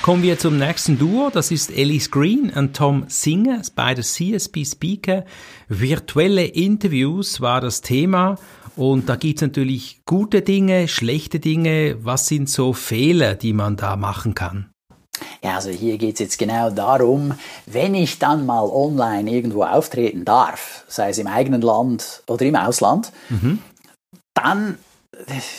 Kommen 0.02 0.24
wir 0.24 0.38
zum 0.38 0.58
nächsten 0.58 0.98
Duo. 0.98 1.30
Das 1.32 1.52
ist 1.52 1.70
Elise 1.70 2.10
Green 2.10 2.50
und 2.50 2.74
Tom 2.74 3.04
Singer, 3.06 3.62
beide 3.76 4.02
CSP 4.02 4.64
Speaker. 4.64 5.24
Virtuelle 5.68 6.46
Interviews 6.46 7.40
war 7.40 7.60
das 7.60 7.80
Thema. 7.80 8.38
Und 8.74 9.08
da 9.08 9.14
gibt's 9.14 9.42
natürlich 9.42 10.02
gute 10.04 10.42
Dinge, 10.42 10.88
schlechte 10.88 11.38
Dinge. 11.38 11.96
Was 12.00 12.26
sind 12.26 12.48
so 12.48 12.72
Fehler, 12.72 13.34
die 13.34 13.52
man 13.52 13.76
da 13.76 13.96
machen 13.96 14.34
kann? 14.34 14.70
Ja, 15.42 15.56
also 15.56 15.70
hier 15.70 15.98
geht 15.98 16.14
es 16.14 16.20
jetzt 16.20 16.38
genau 16.38 16.70
darum, 16.70 17.34
wenn 17.66 17.94
ich 17.94 18.18
dann 18.18 18.46
mal 18.46 18.64
online 18.64 19.30
irgendwo 19.30 19.64
auftreten 19.64 20.24
darf, 20.24 20.84
sei 20.88 21.10
es 21.10 21.18
im 21.18 21.26
eigenen 21.26 21.62
Land 21.62 22.22
oder 22.26 22.44
im 22.44 22.56
Ausland, 22.56 23.12
mhm. 23.28 23.60
dann 24.34 24.78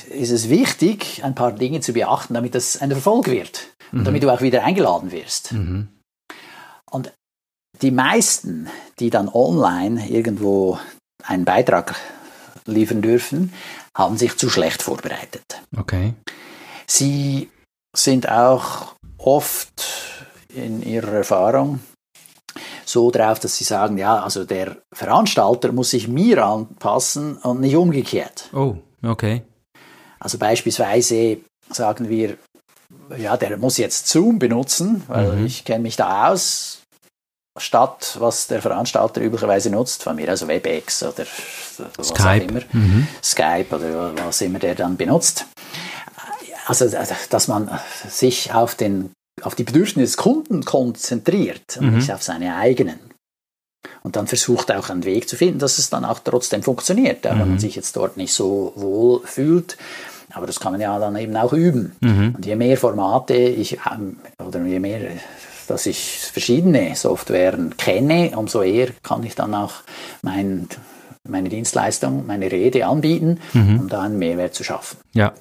ist 0.09 0.31
es 0.31 0.49
wichtig, 0.49 1.23
ein 1.23 1.35
paar 1.35 1.51
Dinge 1.51 1.81
zu 1.81 1.93
beachten, 1.93 2.33
damit 2.33 2.55
das 2.55 2.81
ein 2.81 2.91
Erfolg 2.91 3.27
wird 3.27 3.67
und 3.91 3.99
mhm. 3.99 4.05
damit 4.05 4.23
du 4.23 4.29
auch 4.29 4.41
wieder 4.41 4.63
eingeladen 4.63 5.11
wirst. 5.11 5.51
Mhm. 5.51 5.89
Und 6.89 7.11
die 7.81 7.91
meisten, 7.91 8.67
die 8.99 9.09
dann 9.09 9.29
online 9.29 10.09
irgendwo 10.09 10.79
einen 11.23 11.45
Beitrag 11.45 11.95
liefern 12.65 13.01
dürfen, 13.01 13.53
haben 13.95 14.17
sich 14.17 14.37
zu 14.37 14.49
schlecht 14.49 14.81
vorbereitet. 14.81 15.61
Okay. 15.77 16.13
Sie 16.87 17.49
sind 17.95 18.29
auch 18.29 18.93
oft 19.17 19.71
in 20.53 20.81
ihrer 20.81 21.13
Erfahrung 21.13 21.79
so 22.85 23.11
drauf, 23.11 23.39
dass 23.39 23.57
sie 23.57 23.63
sagen, 23.63 23.97
ja, 23.97 24.23
also 24.23 24.45
der 24.45 24.77
Veranstalter 24.93 25.71
muss 25.71 25.91
sich 25.91 26.07
mir 26.07 26.43
anpassen 26.43 27.37
und 27.37 27.61
nicht 27.61 27.75
umgekehrt. 27.75 28.49
Oh, 28.53 28.77
okay. 29.03 29.43
Also 30.19 30.37
beispielsweise 30.37 31.37
sagen 31.69 32.09
wir, 32.09 32.37
ja, 33.17 33.37
der 33.37 33.57
muss 33.57 33.77
jetzt 33.77 34.07
Zoom 34.07 34.39
benutzen, 34.39 35.03
weil 35.07 35.33
mhm. 35.33 35.45
ich 35.45 35.63
kenne 35.65 35.83
mich 35.83 35.95
da 35.95 36.31
aus, 36.31 36.81
statt 37.57 38.17
was 38.19 38.47
der 38.47 38.61
Veranstalter 38.61 39.21
üblicherweise 39.21 39.69
nutzt, 39.69 40.03
von 40.03 40.15
mir 40.15 40.29
also 40.29 40.47
WebEx 40.47 41.03
oder 41.03 41.25
was 41.95 42.07
Skype. 42.07 42.23
auch 42.23 42.49
immer, 42.49 42.61
mhm. 42.71 43.07
Skype 43.23 43.67
oder 43.71 44.13
was 44.25 44.41
immer 44.41 44.59
der 44.59 44.75
dann 44.75 44.97
benutzt. 44.97 45.45
Also, 46.69 46.87
dass 47.29 47.47
man 47.47 47.69
sich 48.07 48.53
auf, 48.53 48.75
den, 48.75 49.11
auf 49.41 49.55
die 49.55 49.63
Bedürfnisse 49.63 50.05
des 50.05 50.17
Kunden 50.17 50.63
konzentriert 50.63 51.77
und 51.77 51.87
mhm. 51.87 51.95
nicht 51.97 52.13
auf 52.13 52.23
seine 52.23 52.55
eigenen. 52.55 52.99
Und 54.03 54.15
dann 54.15 54.27
versucht 54.27 54.71
auch 54.71 54.89
einen 54.89 55.05
Weg 55.05 55.29
zu 55.29 55.35
finden, 55.35 55.59
dass 55.59 55.77
es 55.77 55.89
dann 55.89 56.05
auch 56.05 56.19
trotzdem 56.19 56.63
funktioniert, 56.63 57.23
mhm. 57.23 57.29
wenn 57.29 57.37
man 57.39 57.51
mhm. 57.51 57.59
sich 57.59 57.75
jetzt 57.75 57.95
dort 57.95 58.17
nicht 58.17 58.33
so 58.33 58.73
wohl 58.75 59.21
fühlt. 59.25 59.77
Aber 60.31 60.45
das 60.45 60.59
kann 60.59 60.73
man 60.73 60.81
ja 60.81 60.97
dann 60.99 61.15
eben 61.15 61.35
auch 61.35 61.53
üben. 61.53 61.95
Mhm. 62.01 62.35
Und 62.35 62.45
je 62.45 62.55
mehr 62.55 62.77
Formate 62.77 63.33
ich, 63.33 63.79
ähm, 63.91 64.17
oder 64.43 64.63
je 64.63 64.79
mehr, 64.79 64.99
dass 65.67 65.85
ich 65.85 66.19
verschiedene 66.31 66.95
Softwaren 66.95 67.77
kenne, 67.77 68.31
umso 68.35 68.61
eher 68.61 68.89
kann 69.03 69.23
ich 69.23 69.35
dann 69.35 69.53
auch 69.55 69.73
mein, 70.21 70.67
meine 71.27 71.49
Dienstleistung, 71.49 72.25
meine 72.27 72.51
Rede 72.51 72.85
anbieten, 72.85 73.39
mhm. 73.53 73.79
um 73.81 73.89
da 73.89 74.01
einen 74.01 74.19
Mehrwert 74.19 74.53
zu 74.53 74.63
schaffen. 74.63 74.97
Ja. 75.13 75.33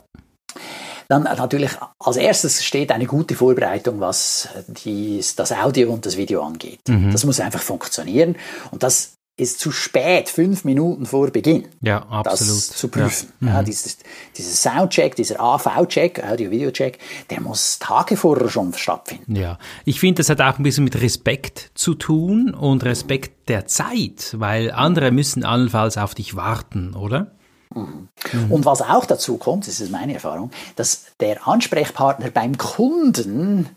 Dann 1.08 1.22
natürlich 1.22 1.70
als 1.98 2.16
erstes 2.16 2.62
steht 2.62 2.92
eine 2.92 3.06
gute 3.06 3.34
Vorbereitung, 3.34 3.98
was 4.00 4.48
die, 4.84 5.24
das 5.36 5.52
Audio 5.52 5.90
und 5.90 6.04
das 6.04 6.18
Video 6.18 6.42
angeht. 6.42 6.80
Mhm. 6.86 7.10
Das 7.12 7.24
muss 7.24 7.40
einfach 7.40 7.62
funktionieren 7.62 8.36
und 8.70 8.82
das 8.82 9.14
ist 9.38 9.60
zu 9.60 9.70
spät, 9.70 10.28
fünf 10.28 10.64
Minuten 10.64 11.06
vor 11.06 11.30
Beginn, 11.30 11.68
ja, 11.80 12.04
absolut. 12.08 12.56
das 12.56 12.70
zu 12.70 12.88
prüfen. 12.88 13.32
Ja. 13.40 13.46
Mhm. 13.46 13.54
Ja, 13.54 13.62
dieses, 13.62 13.98
dieser 14.36 14.50
Soundcheck, 14.50 15.14
dieser 15.14 15.40
AV-Check, 15.40 16.24
Audio-Video-Check, 16.24 16.98
der 17.30 17.40
muss 17.40 17.78
Tage 17.78 18.16
vorher 18.16 18.48
schon 18.50 18.74
stattfinden. 18.74 19.36
Ja, 19.36 19.58
ich 19.84 20.00
finde, 20.00 20.16
das 20.16 20.28
hat 20.28 20.40
auch 20.40 20.58
ein 20.58 20.64
bisschen 20.64 20.84
mit 20.84 21.00
Respekt 21.00 21.70
zu 21.74 21.94
tun 21.94 22.52
und 22.52 22.84
Respekt 22.84 23.48
der 23.48 23.66
Zeit, 23.66 24.34
weil 24.36 24.72
andere 24.72 25.12
müssen 25.12 25.44
allenfalls 25.44 25.96
auf 25.96 26.16
dich 26.16 26.34
warten, 26.34 26.94
oder? 26.94 27.37
Mhm. 27.74 28.08
Und 28.50 28.64
was 28.64 28.82
auch 28.82 29.04
dazu 29.06 29.36
kommt, 29.36 29.66
das 29.66 29.80
ist 29.80 29.90
meine 29.90 30.14
Erfahrung, 30.14 30.50
dass 30.76 31.06
der 31.20 31.46
Ansprechpartner 31.46 32.30
beim 32.30 32.56
Kunden 32.58 33.68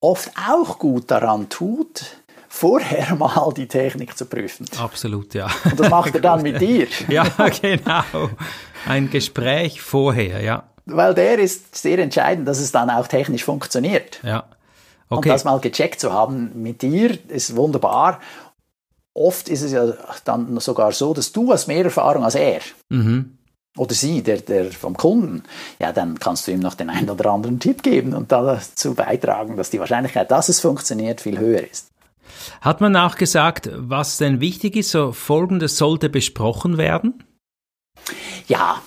oft 0.00 0.30
auch 0.48 0.78
gut 0.78 1.10
daran 1.10 1.48
tut, 1.48 2.04
vorher 2.48 3.14
mal 3.18 3.52
die 3.56 3.66
Technik 3.66 4.16
zu 4.16 4.26
prüfen. 4.26 4.66
Absolut, 4.78 5.34
ja. 5.34 5.48
Und 5.64 5.80
das 5.80 5.90
macht 5.90 6.14
er 6.14 6.20
dann 6.20 6.42
mit 6.42 6.60
dir. 6.60 6.86
ja, 7.08 7.24
genau. 7.60 8.30
Ein 8.86 9.10
Gespräch 9.10 9.80
vorher, 9.80 10.42
ja. 10.42 10.64
Weil 10.86 11.14
der 11.14 11.38
ist 11.38 11.74
sehr 11.76 11.98
entscheidend, 11.98 12.46
dass 12.46 12.58
es 12.58 12.70
dann 12.70 12.90
auch 12.90 13.06
technisch 13.08 13.44
funktioniert. 13.44 14.20
Ja. 14.22 14.44
Okay. 15.08 15.28
Und 15.28 15.34
das 15.34 15.44
mal 15.44 15.60
gecheckt 15.60 16.00
zu 16.00 16.12
haben 16.12 16.50
mit 16.62 16.82
dir 16.82 17.16
ist 17.28 17.56
wunderbar. 17.56 18.20
Oft 19.14 19.48
ist 19.48 19.62
es 19.62 19.72
ja 19.72 19.94
dann 20.24 20.58
sogar 20.58 20.92
so, 20.92 21.14
dass 21.14 21.32
du 21.32 21.52
hast 21.52 21.68
mehr 21.68 21.84
Erfahrung 21.84 22.24
als 22.24 22.34
er. 22.34 22.60
Mhm. 22.88 23.38
Oder 23.76 23.94
sie, 23.94 24.22
der, 24.22 24.38
der 24.38 24.70
vom 24.72 24.96
Kunden. 24.96 25.42
Ja, 25.80 25.92
dann 25.92 26.18
kannst 26.18 26.46
du 26.46 26.52
ihm 26.52 26.60
noch 26.60 26.74
den 26.74 26.90
einen 26.90 27.10
oder 27.10 27.30
anderen 27.30 27.58
Tipp 27.58 27.82
geben 27.82 28.14
und 28.14 28.30
dazu 28.30 28.94
beitragen, 28.94 29.56
dass 29.56 29.70
die 29.70 29.80
Wahrscheinlichkeit, 29.80 30.30
dass 30.30 30.48
es 30.48 30.60
funktioniert, 30.60 31.20
viel 31.20 31.38
höher 31.38 31.68
ist. 31.68 31.88
Hat 32.60 32.80
man 32.80 32.96
auch 32.96 33.16
gesagt, 33.16 33.68
was 33.72 34.18
denn 34.18 34.40
wichtig 34.40 34.76
ist? 34.76 34.90
So 34.90 35.12
folgendes 35.12 35.76
sollte 35.76 36.08
besprochen 36.08 36.78
werden? 36.78 37.24
Ja, 38.46 38.80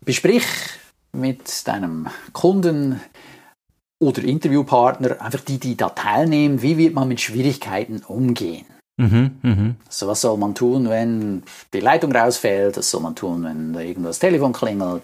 besprich 0.00 0.44
mit 1.12 1.66
deinem 1.66 2.08
Kunden 2.32 3.00
oder 3.98 4.22
Interviewpartner 4.22 5.20
einfach 5.22 5.40
die, 5.40 5.58
die 5.58 5.76
da 5.76 5.90
teilnehmen, 5.90 6.60
wie 6.60 6.76
wird 6.76 6.94
man 6.94 7.08
mit 7.08 7.20
Schwierigkeiten 7.20 8.02
umgehen. 8.02 8.66
Mhm, 8.96 9.30
mh. 9.42 9.74
So 9.88 10.06
was 10.06 10.20
soll 10.20 10.36
man 10.36 10.54
tun, 10.54 10.88
wenn 10.88 11.42
die 11.72 11.80
Leitung 11.80 12.12
rausfällt, 12.12 12.76
was 12.76 12.90
soll 12.90 13.00
man 13.00 13.14
tun, 13.14 13.44
wenn 13.44 13.72
da 13.72 13.80
irgendwo 13.80 14.08
das 14.08 14.18
Telefon 14.18 14.52
klingelt. 14.52 15.02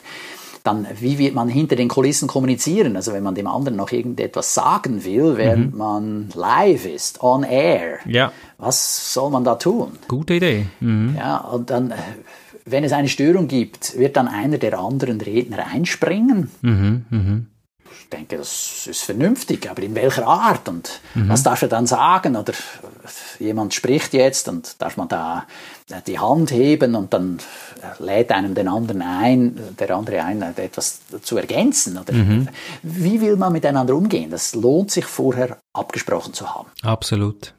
Dann, 0.62 0.86
wie 1.00 1.18
wird 1.18 1.34
man 1.34 1.48
hinter 1.48 1.74
den 1.74 1.88
Kulissen 1.88 2.28
kommunizieren? 2.28 2.94
Also 2.94 3.14
wenn 3.14 3.22
man 3.22 3.34
dem 3.34 3.46
anderen 3.46 3.76
noch 3.76 3.90
irgendetwas 3.92 4.52
sagen 4.52 5.04
will, 5.04 5.38
während 5.38 5.72
mhm. 5.72 5.78
man 5.78 6.28
live 6.34 6.84
ist, 6.84 7.22
on 7.22 7.44
air. 7.44 7.98
Ja. 8.04 8.30
Was 8.58 9.14
soll 9.14 9.30
man 9.30 9.42
da 9.42 9.54
tun? 9.54 9.92
Gute 10.06 10.34
Idee. 10.34 10.66
Mhm. 10.80 11.16
Ja, 11.16 11.38
und 11.38 11.70
dann 11.70 11.94
wenn 12.66 12.84
es 12.84 12.92
eine 12.92 13.08
Störung 13.08 13.48
gibt, 13.48 13.98
wird 13.98 14.16
dann 14.16 14.28
einer 14.28 14.58
der 14.58 14.78
anderen 14.78 15.20
Redner 15.20 15.66
einspringen? 15.66 16.50
Mhm, 16.62 17.04
mh. 17.10 17.40
Ich 17.98 18.08
denke, 18.08 18.38
das 18.38 18.86
ist 18.86 19.02
vernünftig, 19.02 19.70
aber 19.70 19.82
in 19.82 19.94
welcher 19.94 20.26
Art 20.26 20.68
und 20.68 21.00
mhm. 21.14 21.28
was 21.28 21.42
darf 21.42 21.62
er 21.62 21.68
dann 21.68 21.86
sagen? 21.86 22.36
Oder 22.36 22.52
jemand 23.38 23.74
spricht 23.74 24.12
jetzt 24.14 24.48
und 24.48 24.80
darf 24.80 24.96
man 24.96 25.08
da 25.08 25.46
die 26.06 26.18
Hand 26.18 26.50
heben 26.50 26.94
und 26.94 27.12
dann 27.12 27.38
lädt 27.98 28.30
einem 28.32 28.54
den 28.54 28.68
anderen 28.68 29.02
ein, 29.02 29.76
der 29.78 29.90
andere 29.96 30.22
ein, 30.22 30.42
etwas 30.42 31.00
zu 31.22 31.36
ergänzen? 31.36 31.98
Oder 31.98 32.12
mhm. 32.12 32.48
wie 32.82 33.20
will 33.20 33.36
man 33.36 33.52
miteinander 33.52 33.94
umgehen? 33.94 34.30
Das 34.30 34.54
lohnt 34.54 34.90
sich 34.90 35.04
vorher 35.04 35.58
abgesprochen 35.72 36.34
zu 36.34 36.54
haben. 36.54 36.68
Absolut 36.82 37.54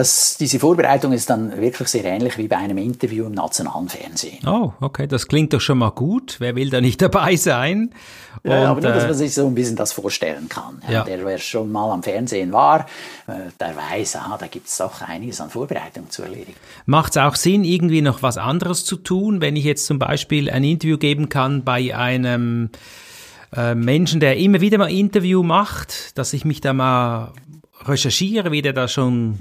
das, 0.00 0.38
diese 0.38 0.58
Vorbereitung 0.58 1.12
ist 1.12 1.28
dann 1.28 1.60
wirklich 1.60 1.88
sehr 1.88 2.04
ähnlich 2.04 2.38
wie 2.38 2.48
bei 2.48 2.56
einem 2.56 2.78
Interview 2.78 3.26
im 3.26 3.32
nationalen 3.32 3.90
Fernsehen. 3.90 4.38
Oh, 4.46 4.72
okay, 4.80 5.06
das 5.06 5.28
klingt 5.28 5.52
doch 5.52 5.60
schon 5.60 5.76
mal 5.76 5.90
gut. 5.90 6.36
Wer 6.38 6.56
will 6.56 6.70
da 6.70 6.80
nicht 6.80 7.02
dabei 7.02 7.36
sein? 7.36 7.90
Und, 8.42 8.50
ja, 8.50 8.70
aber 8.70 8.80
nur, 8.80 8.92
dass 8.92 9.04
man 9.04 9.14
sich 9.14 9.34
so 9.34 9.46
ein 9.46 9.54
bisschen 9.54 9.76
das 9.76 9.92
vorstellen 9.92 10.48
kann. 10.48 10.80
Ja. 10.88 11.04
Der, 11.04 11.22
wer 11.26 11.36
schon 11.36 11.70
mal 11.70 11.92
am 11.92 12.02
Fernsehen 12.02 12.50
war, 12.50 12.86
äh, 13.26 13.50
der 13.60 13.74
weiß, 13.76 14.16
ah, 14.16 14.38
da 14.40 14.46
gibt 14.46 14.68
es 14.68 14.78
doch 14.78 15.02
einiges 15.02 15.38
an 15.42 15.50
Vorbereitung 15.50 16.08
zu 16.08 16.22
erledigen. 16.22 16.56
Macht 16.86 17.12
es 17.12 17.18
auch 17.18 17.34
Sinn, 17.34 17.64
irgendwie 17.64 18.00
noch 18.00 18.22
was 18.22 18.38
anderes 18.38 18.86
zu 18.86 18.96
tun, 18.96 19.42
wenn 19.42 19.54
ich 19.54 19.64
jetzt 19.64 19.84
zum 19.84 19.98
Beispiel 19.98 20.48
ein 20.48 20.64
Interview 20.64 20.96
geben 20.96 21.28
kann 21.28 21.62
bei 21.62 21.94
einem 21.94 22.70
äh, 23.54 23.74
Menschen, 23.74 24.18
der 24.18 24.38
immer 24.38 24.62
wieder 24.62 24.78
mal 24.78 24.90
Interview 24.90 25.42
macht, 25.42 26.16
dass 26.16 26.32
ich 26.32 26.46
mich 26.46 26.62
da 26.62 26.72
mal 26.72 27.34
recherchiere, 27.84 28.50
wie 28.50 28.62
der 28.62 28.72
da 28.72 28.88
schon 28.88 29.40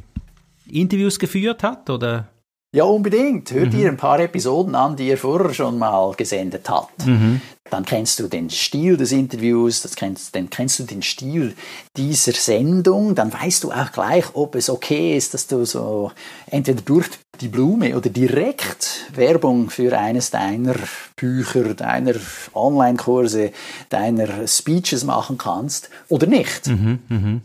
Interviews 0.71 1.19
geführt 1.19 1.63
hat, 1.63 1.89
oder? 1.89 2.29
Ja, 2.71 2.83
unbedingt. 2.83 3.51
Hör 3.51 3.65
mhm. 3.65 3.71
dir 3.71 3.89
ein 3.89 3.97
paar 3.97 4.19
Episoden 4.19 4.75
an, 4.75 4.95
die 4.95 5.09
er 5.09 5.17
vorher 5.17 5.53
schon 5.55 5.79
mal 5.79 6.13
gesendet 6.13 6.69
hat. 6.69 6.89
Mhm. 7.03 7.41
Dann 7.71 7.85
kennst 7.85 8.19
du 8.19 8.27
den 8.27 8.49
Stil 8.49 8.97
des 8.97 9.11
Interviews, 9.11 9.81
das 9.81 9.95
kennst, 9.95 10.35
dann 10.35 10.49
kennst 10.49 10.79
du 10.79 10.83
den 10.83 11.01
Stil 11.01 11.55
dieser 11.97 12.33
Sendung. 12.33 13.15
Dann 13.15 13.33
weißt 13.33 13.63
du 13.63 13.71
auch 13.71 13.91
gleich, 13.91 14.25
ob 14.33 14.55
es 14.55 14.69
okay 14.69 15.17
ist, 15.17 15.33
dass 15.33 15.47
du 15.47 15.65
so 15.65 16.11
entweder 16.47 16.81
durch 16.81 17.07
die 17.41 17.47
Blume 17.47 17.95
oder 17.95 18.09
direkt 18.09 19.07
Werbung 19.15 19.69
für 19.69 19.97
eines 19.97 20.29
deiner 20.29 20.75
Bücher, 21.15 21.73
deiner 21.73 22.15
Online-Kurse, 22.53 23.51
deiner 23.89 24.47
Speeches 24.47 25.03
machen 25.03 25.37
kannst 25.37 25.89
oder 26.07 26.27
nicht. 26.27 26.67
Mhm. 26.67 27.41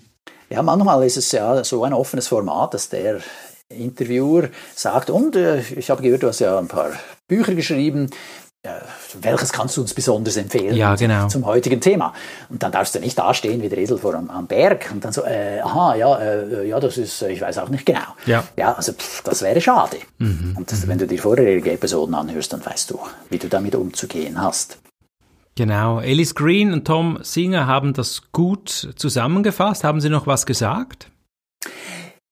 Ja, 0.55 0.63
manchmal 0.63 1.05
ist 1.05 1.17
es 1.17 1.33
ja 1.33 1.65
so 1.65 1.83
ein 1.83 1.93
offenes 1.93 2.29
Format, 2.29 2.75
dass 2.75 2.89
der 2.89 3.19
Interviewer 3.69 4.51
sagt, 4.77 5.11
und 5.11 5.35
äh, 5.35 5.59
ich 5.75 5.91
habe 5.91 6.01
gehört, 6.01 6.23
du 6.23 6.29
hast 6.29 6.39
ja 6.39 6.57
ein 6.57 6.69
paar 6.69 6.93
Bücher 7.27 7.57
geschrieben, 7.57 8.09
äh, 8.63 8.69
welches 9.21 9.53
kannst 9.53 9.77
du 9.77 9.81
uns 9.81 9.95
besonders 9.95 10.37
empfehlen 10.37 10.77
ja, 10.77 10.95
genau. 10.95 11.27
zum 11.27 11.45
heutigen 11.45 11.81
Thema? 11.81 12.15
Und 12.51 12.63
dann 12.63 12.71
darfst 12.71 12.95
du 12.95 13.01
nicht 13.01 13.19
dastehen 13.19 13.63
wie 13.63 13.69
der 13.69 13.79
Esel 13.79 13.99
vor 13.99 14.15
am, 14.15 14.31
am 14.31 14.47
Berg 14.47 14.91
und 14.93 15.05
dann 15.05 15.13
so, 15.13 15.25
äh, 15.25 15.59
aha, 15.61 15.97
ja, 15.97 16.19
äh, 16.21 16.69
ja, 16.69 16.79
das 16.79 16.99
ist, 16.99 17.21
ich 17.23 17.41
weiß 17.41 17.59
auch 17.59 17.69
nicht 17.69 17.85
genau. 17.85 18.15
Ja, 18.25 18.45
ja 18.57 18.75
also 18.75 18.93
pff, 18.93 19.23
das 19.25 19.43
wäre 19.43 19.61
schade. 19.61 19.97
Mhm. 20.19 20.55
Und 20.57 20.71
das, 20.71 20.87
wenn 20.87 20.99
du 20.99 21.09
die 21.09 21.19
vorherige 21.19 21.73
Episoden 21.73 22.15
anhörst, 22.15 22.53
dann 22.53 22.65
weißt 22.65 22.93
du, 22.93 23.01
wie 23.29 23.39
du 23.39 23.49
damit 23.49 23.75
umzugehen 23.75 24.41
hast. 24.41 24.79
Genau. 25.57 25.99
Alice 25.99 26.35
Green 26.35 26.73
und 26.73 26.85
Tom 26.85 27.19
Singer 27.23 27.67
haben 27.67 27.93
das 27.93 28.23
gut 28.33 28.93
zusammengefasst. 28.97 29.85
Haben 29.85 30.01
Sie 30.01 30.09
noch 30.09 30.27
was 30.27 30.47
gesagt? 30.47 31.11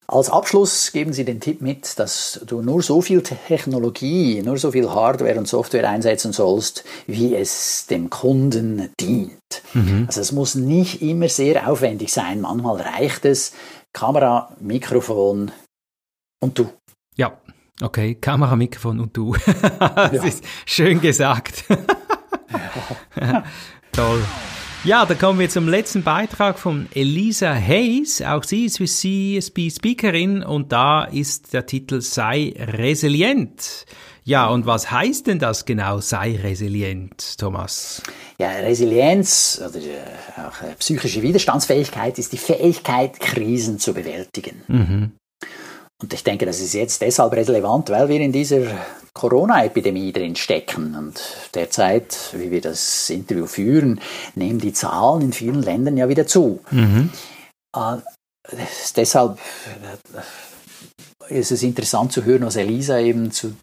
Als 0.08 0.28
Abschluss 0.28 0.92
geben 0.92 1.12
Sie 1.12 1.24
den 1.24 1.40
Tipp 1.40 1.62
mit, 1.62 1.98
dass 1.98 2.40
du 2.46 2.60
nur 2.60 2.82
so 2.82 3.00
viel 3.00 3.22
Technologie, 3.22 4.42
nur 4.42 4.58
so 4.58 4.72
viel 4.72 4.90
Hardware 4.90 5.38
und 5.38 5.48
Software 5.48 5.88
einsetzen 5.88 6.32
sollst, 6.32 6.84
wie 7.06 7.34
es 7.34 7.86
dem 7.86 8.10
Kunden 8.10 8.90
dient. 9.00 9.62
Mhm. 9.72 10.04
Also 10.08 10.20
es 10.20 10.32
muss 10.32 10.54
nicht 10.54 11.00
immer 11.00 11.28
sehr 11.28 11.66
aufwendig 11.66 12.12
sein. 12.12 12.42
Manchmal 12.42 12.82
reicht 12.82 13.24
es 13.24 13.52
Kamera, 13.94 14.54
Mikrofon 14.60 15.50
und 16.40 16.58
du. 16.58 16.68
Ja, 17.16 17.38
okay, 17.80 18.16
Kamera, 18.16 18.56
Mikrofon 18.56 19.00
und 19.00 19.16
du. 19.16 19.34
das 19.78 20.12
ja. 20.12 20.24
ist 20.24 20.44
schön 20.66 21.00
gesagt. 21.00 21.64
Toll. 23.92 24.22
Ja, 24.84 25.06
da 25.06 25.14
kommen 25.14 25.38
wir 25.38 25.48
zum 25.48 25.68
letzten 25.68 26.02
Beitrag 26.02 26.58
von 26.58 26.88
Elisa 26.92 27.54
Hayes. 27.54 28.20
Auch 28.20 28.42
sie 28.42 28.64
ist 28.64 28.80
wie 28.80 29.38
CSB 29.40 29.70
Speakerin 29.70 30.42
und 30.42 30.72
da 30.72 31.04
ist 31.04 31.52
der 31.52 31.66
Titel 31.66 32.00
Sei 32.00 32.52
resilient. 32.58 33.86
Ja, 34.24 34.48
und 34.48 34.66
was 34.66 34.90
heißt 34.90 35.26
denn 35.26 35.38
das 35.38 35.64
genau, 35.64 35.98
sei 35.98 36.36
resilient, 36.36 37.38
Thomas? 37.38 38.02
Ja, 38.38 38.50
Resilienz 38.50 39.60
oder 39.68 39.78
äh, 39.78 40.40
auch 40.48 40.62
äh, 40.62 40.74
psychische 40.78 41.22
Widerstandsfähigkeit 41.22 42.18
ist 42.18 42.32
die 42.32 42.38
Fähigkeit, 42.38 43.18
Krisen 43.18 43.78
zu 43.78 43.94
bewältigen. 43.94 44.62
Mhm. 44.68 45.12
Und 46.02 46.12
ich 46.12 46.24
denke, 46.24 46.46
das 46.46 46.60
ist 46.60 46.74
jetzt 46.74 47.00
deshalb 47.00 47.32
relevant, 47.32 47.88
weil 47.90 48.08
wir 48.08 48.20
in 48.20 48.32
dieser 48.32 48.62
Corona-Epidemie 49.14 50.12
drin 50.12 50.34
stecken. 50.36 50.96
Und 50.96 51.20
derzeit, 51.54 52.16
wie 52.32 52.50
wir 52.50 52.60
das 52.60 53.08
Interview 53.08 53.46
führen, 53.46 54.00
nehmen 54.34 54.58
die 54.58 54.72
Zahlen 54.72 55.22
in 55.22 55.32
vielen 55.32 55.62
Ländern 55.62 55.96
ja 55.96 56.08
wieder 56.08 56.26
zu. 56.26 56.60
Mhm. 56.70 57.10
Äh, 57.76 57.96
deshalb 58.96 59.38
äh, 61.28 61.38
ist 61.38 61.52
es 61.52 61.62
interessant 61.62 62.12
zu 62.12 62.24
hören, 62.24 62.44
was 62.44 62.56
Elisa 62.56 62.98
eben 62.98 63.30
zu 63.30 63.54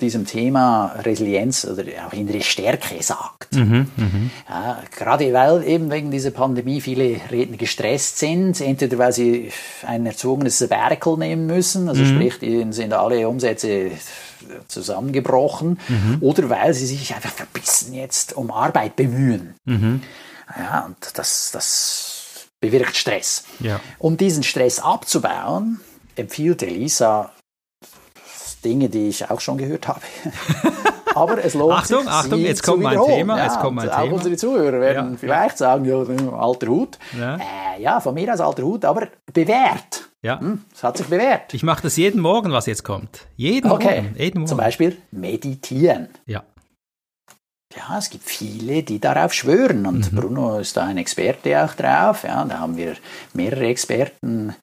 diesem 0.00 0.26
Thema 0.26 0.94
Resilienz 1.04 1.64
oder 1.64 1.84
auch 2.06 2.12
innere 2.12 2.42
Stärke 2.42 3.02
sagt. 3.02 3.54
Mhm, 3.54 3.88
mh. 3.96 4.30
ja, 4.48 4.82
gerade 4.94 5.32
weil 5.32 5.64
eben 5.66 5.90
wegen 5.90 6.10
dieser 6.10 6.30
Pandemie 6.32 6.80
viele 6.80 7.18
Redner 7.30 7.56
gestresst 7.56 8.18
sind, 8.18 8.60
entweder 8.60 8.98
weil 8.98 9.12
sie 9.12 9.50
ein 9.86 10.04
erzwungenes 10.04 10.58
Sabbatical 10.58 11.16
nehmen 11.16 11.46
müssen, 11.46 11.88
also 11.88 12.02
mhm. 12.02 12.14
sprich, 12.14 12.42
ihnen 12.42 12.72
sind 12.72 12.92
alle 12.92 13.26
Umsätze 13.26 13.92
zusammengebrochen, 14.68 15.78
mhm. 15.88 16.18
oder 16.20 16.50
weil 16.50 16.74
sie 16.74 16.86
sich 16.86 17.14
einfach 17.14 17.32
verbissen 17.32 17.94
jetzt 17.94 18.36
um 18.36 18.50
Arbeit 18.50 18.96
bemühen. 18.96 19.54
Mhm. 19.64 20.02
Ja, 20.56 20.86
und 20.86 20.96
das, 21.14 21.50
das 21.52 22.46
bewirkt 22.60 22.96
Stress. 22.96 23.44
Ja. 23.60 23.80
Um 23.98 24.16
diesen 24.16 24.42
Stress 24.42 24.78
abzubauen, 24.78 25.80
empfiehlt 26.16 26.62
Elisa 26.62 27.32
Dinge, 28.66 28.88
die 28.88 29.08
ich 29.08 29.30
auch 29.30 29.40
schon 29.40 29.58
gehört 29.58 29.86
habe. 29.88 30.00
Aber 31.14 31.42
es 31.42 31.54
lohnt 31.54 31.72
Achtung, 31.72 32.02
sich, 32.02 32.10
Achtung, 32.10 32.40
jetzt 32.40 32.62
kommt 32.62 32.82
mein 32.82 33.00
Thema. 33.02 33.38
Ja, 33.38 33.44
jetzt 33.44 33.60
kommt 33.60 33.76
mein 33.76 33.88
auch 33.88 34.02
Thema. 34.02 34.14
unsere 34.16 34.36
Zuhörer 34.36 34.80
werden 34.80 35.12
ja, 35.12 35.18
vielleicht 35.18 35.52
ja. 35.52 35.56
sagen, 35.56 35.84
ja, 35.86 35.96
alter 35.96 36.66
Hut. 36.66 36.98
Ja. 37.18 37.36
Äh, 37.36 37.82
ja, 37.82 38.00
von 38.00 38.12
mir 38.14 38.32
aus 38.34 38.40
alter 38.40 38.62
Hut, 38.64 38.84
aber 38.84 39.08
bewährt. 39.32 40.10
Ja. 40.20 40.40
Hm, 40.40 40.62
das 40.72 40.82
hat 40.82 40.98
sich 40.98 41.06
bewährt. 41.06 41.54
Ich 41.54 41.62
mache 41.62 41.82
das 41.82 41.96
jeden 41.96 42.20
Morgen, 42.20 42.52
was 42.52 42.66
jetzt 42.66 42.82
kommt. 42.82 43.28
Jeden 43.36 43.70
Okay. 43.70 44.02
Morgen. 44.02 44.16
Jeden 44.18 44.38
Morgen. 44.40 44.48
Zum 44.48 44.58
Beispiel 44.58 44.96
meditieren. 45.10 46.08
Ja. 46.26 46.42
Ja, 47.76 47.98
es 47.98 48.08
gibt 48.08 48.24
viele, 48.28 48.82
die 48.82 48.98
darauf 48.98 49.34
schwören 49.34 49.84
und 49.86 50.14
Bruno 50.16 50.58
ist 50.58 50.76
da 50.78 50.84
ein 50.84 50.96
Experte 50.96 51.62
auch 51.62 51.74
drauf. 51.74 52.24
Ja, 52.24 52.44
da 52.44 52.58
haben 52.60 52.76
wir 52.76 52.94
mehrere 53.34 53.66
Experten, 53.66 54.54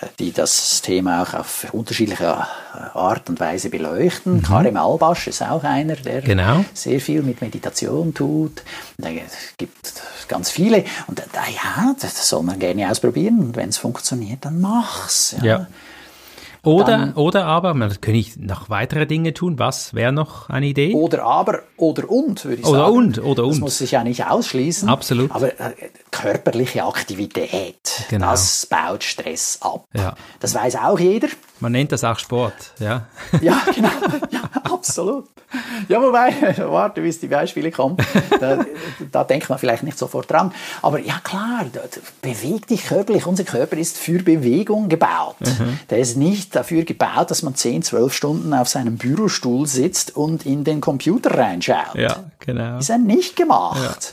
äh, 0.00 0.06
die 0.18 0.32
das 0.32 0.80
Thema 0.80 1.22
auch 1.22 1.34
auf 1.34 1.66
unterschiedliche 1.72 2.24
äh, 2.24 2.98
Art 2.98 3.28
und 3.28 3.40
Weise 3.40 3.68
beleuchten. 3.68 4.42
Karim 4.42 4.76
Albasch 4.78 5.26
ist 5.26 5.42
auch 5.42 5.64
einer, 5.64 5.96
der 5.96 6.22
Genau. 6.22 6.64
sehr 6.72 7.00
viel 7.00 7.22
mit 7.22 7.42
Meditation 7.42 8.14
tut. 8.14 8.62
Da 8.96 9.10
gibt 9.58 9.92
ganz 10.28 10.50
viele 10.50 10.84
und 11.08 11.18
da, 11.18 11.42
ja, 11.54 11.94
das 12.00 12.26
soll 12.28 12.42
man 12.42 12.58
gerne 12.58 12.90
ausprobieren 12.90 13.38
und 13.40 13.56
wenn 13.56 13.68
es 13.68 13.76
funktioniert, 13.76 14.44
dann 14.46 14.60
mach's. 14.60 15.36
Ja. 15.42 15.66
Oder, 16.66 17.12
oder 17.14 17.46
aber, 17.46 17.74
man 17.74 17.90
könnte 18.00 18.18
ich 18.18 18.36
noch 18.36 18.68
weitere 18.70 19.06
Dinge 19.06 19.32
tun. 19.34 19.58
Was 19.58 19.94
wäre 19.94 20.12
noch 20.12 20.48
eine 20.50 20.66
Idee? 20.66 20.92
Oder 20.94 21.22
aber, 21.24 21.60
oder 21.76 22.10
und, 22.10 22.44
würde 22.44 22.60
ich 22.60 22.66
Oder 22.66 22.78
sagen. 22.80 22.96
und, 22.96 23.18
oder 23.22 23.42
Das 23.44 23.54
und. 23.54 23.60
muss 23.60 23.78
sich 23.78 23.92
ja 23.92 24.02
nicht 24.04 24.26
ausschließen. 24.26 24.88
Absolut. 24.88 25.30
Aber 25.30 25.48
äh, 25.60 25.72
körperliche 26.10 26.84
Aktivität, 26.84 27.76
Genau. 28.10 28.30
das 28.30 28.66
baut 28.66 29.04
Stress 29.04 29.58
ab. 29.62 29.84
Ja. 29.94 30.14
Das 30.40 30.54
weiß 30.54 30.76
auch 30.76 30.98
jeder. 30.98 31.28
Man 31.60 31.72
nennt 31.72 31.90
das 31.92 32.04
auch 32.04 32.18
Sport, 32.18 32.72
ja. 32.78 33.06
Ja, 33.40 33.62
genau. 33.74 33.88
Ja, 34.30 34.42
absolut. 34.64 35.26
Ja, 35.88 36.02
wobei, 36.02 36.34
warte, 36.58 37.00
bis 37.00 37.20
die 37.20 37.28
Beispiele 37.28 37.70
kommen. 37.70 37.96
Da, 38.40 38.64
da 39.10 39.24
denkt 39.24 39.48
man 39.48 39.58
vielleicht 39.58 39.82
nicht 39.82 39.96
sofort 39.96 40.30
dran. 40.30 40.52
Aber 40.82 40.98
ja, 40.98 41.18
klar, 41.22 41.64
beweg 42.20 42.66
dich 42.66 42.84
körperlich. 42.84 43.26
Unser 43.26 43.44
Körper 43.44 43.76
ist 43.76 43.96
für 43.96 44.22
Bewegung 44.22 44.88
gebaut. 44.88 45.36
Mhm. 45.40 45.78
Der 45.88 45.98
ist 45.98 46.16
nicht 46.16 46.54
dafür 46.54 46.84
gebaut, 46.84 47.30
dass 47.30 47.42
man 47.42 47.54
10, 47.54 47.82
12 47.82 48.12
Stunden 48.12 48.52
auf 48.52 48.68
seinem 48.68 48.98
Bürostuhl 48.98 49.66
sitzt 49.66 50.16
und 50.16 50.44
in 50.44 50.64
den 50.64 50.80
Computer 50.80 51.38
reinschaut. 51.38 51.94
Ja, 51.94 52.24
genau. 52.40 52.78
Ist 52.78 52.90
er 52.90 52.98
nicht 52.98 53.36
gemacht. 53.36 54.12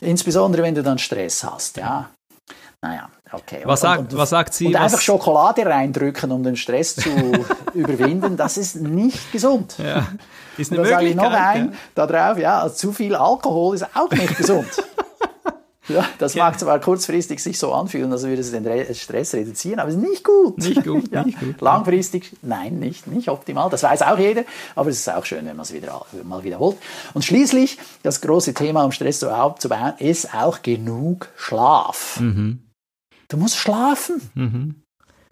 Insbesondere, 0.00 0.62
wenn 0.62 0.74
du 0.74 0.82
dann 0.82 0.98
Stress 0.98 1.44
hast, 1.44 1.78
ja. 1.78 2.10
Naja, 2.82 3.08
okay. 3.36 3.60
Was 3.64 3.80
sagt- 3.80 4.16
was 4.16 4.30
sagt 4.30 4.54
sie, 4.54 4.66
Und 4.66 4.74
was- 4.74 4.82
einfach 4.82 5.00
Schokolade 5.00 5.64
reindrücken, 5.66 6.30
um 6.32 6.42
den 6.42 6.56
Stress 6.56 6.96
zu 6.96 7.08
überwinden, 7.74 8.36
das 8.36 8.56
ist 8.56 8.76
nicht 8.76 9.32
gesund. 9.32 9.76
Ja. 9.78 10.06
Ist 10.56 10.70
Und 10.70 10.78
eine 10.78 10.88
da 10.88 10.94
sage 10.94 11.06
ich 11.08 11.14
noch 11.16 11.32
ein, 11.32 11.74
da 11.94 12.06
drauf, 12.06 12.38
ja, 12.38 12.60
also 12.60 12.74
zu 12.74 12.92
viel 12.92 13.14
Alkohol 13.14 13.74
ist 13.74 13.86
auch 13.94 14.10
nicht 14.10 14.36
gesund. 14.36 14.68
Ja, 15.86 16.02
das 16.16 16.34
mag 16.34 16.58
zwar 16.58 16.80
kurzfristig 16.80 17.42
sich 17.42 17.58
so 17.58 17.70
anfühlen, 17.74 18.10
als 18.10 18.22
würde 18.22 18.40
es 18.40 18.50
den 18.52 18.66
Re 18.66 18.94
Stress 18.94 19.34
reduzieren, 19.34 19.78
aber 19.80 19.90
es 19.90 19.96
ist 19.96 20.00
nicht 20.00 20.24
gut. 20.24 20.56
Nicht 20.56 20.82
gut, 20.82 21.10
ja. 21.12 21.22
nicht 21.24 21.38
gut. 21.38 21.60
Langfristig, 21.60 22.32
nein, 22.40 22.78
nicht, 22.78 23.06
nicht 23.06 23.28
optimal. 23.28 23.68
Das 23.68 23.82
weiß 23.82 24.00
auch 24.00 24.18
jeder, 24.18 24.44
aber 24.76 24.88
es 24.88 24.96
ist 25.00 25.10
auch 25.12 25.26
schön, 25.26 25.44
wenn 25.44 25.56
man 25.56 25.64
es 25.64 25.74
wieder, 25.74 26.06
mal 26.22 26.42
wiederholt. 26.42 26.78
Und 27.12 27.22
schließlich, 27.26 27.76
das 28.02 28.22
große 28.22 28.54
Thema, 28.54 28.82
um 28.84 28.92
Stress 28.92 29.20
so 29.20 29.28
aufzubauen, 29.28 29.92
ist 29.98 30.32
auch 30.34 30.62
genug 30.62 31.28
Schlaf. 31.36 32.18
Mhm. 32.18 32.60
Du 33.34 33.40
musst 33.40 33.56
schlafen. 33.56 34.76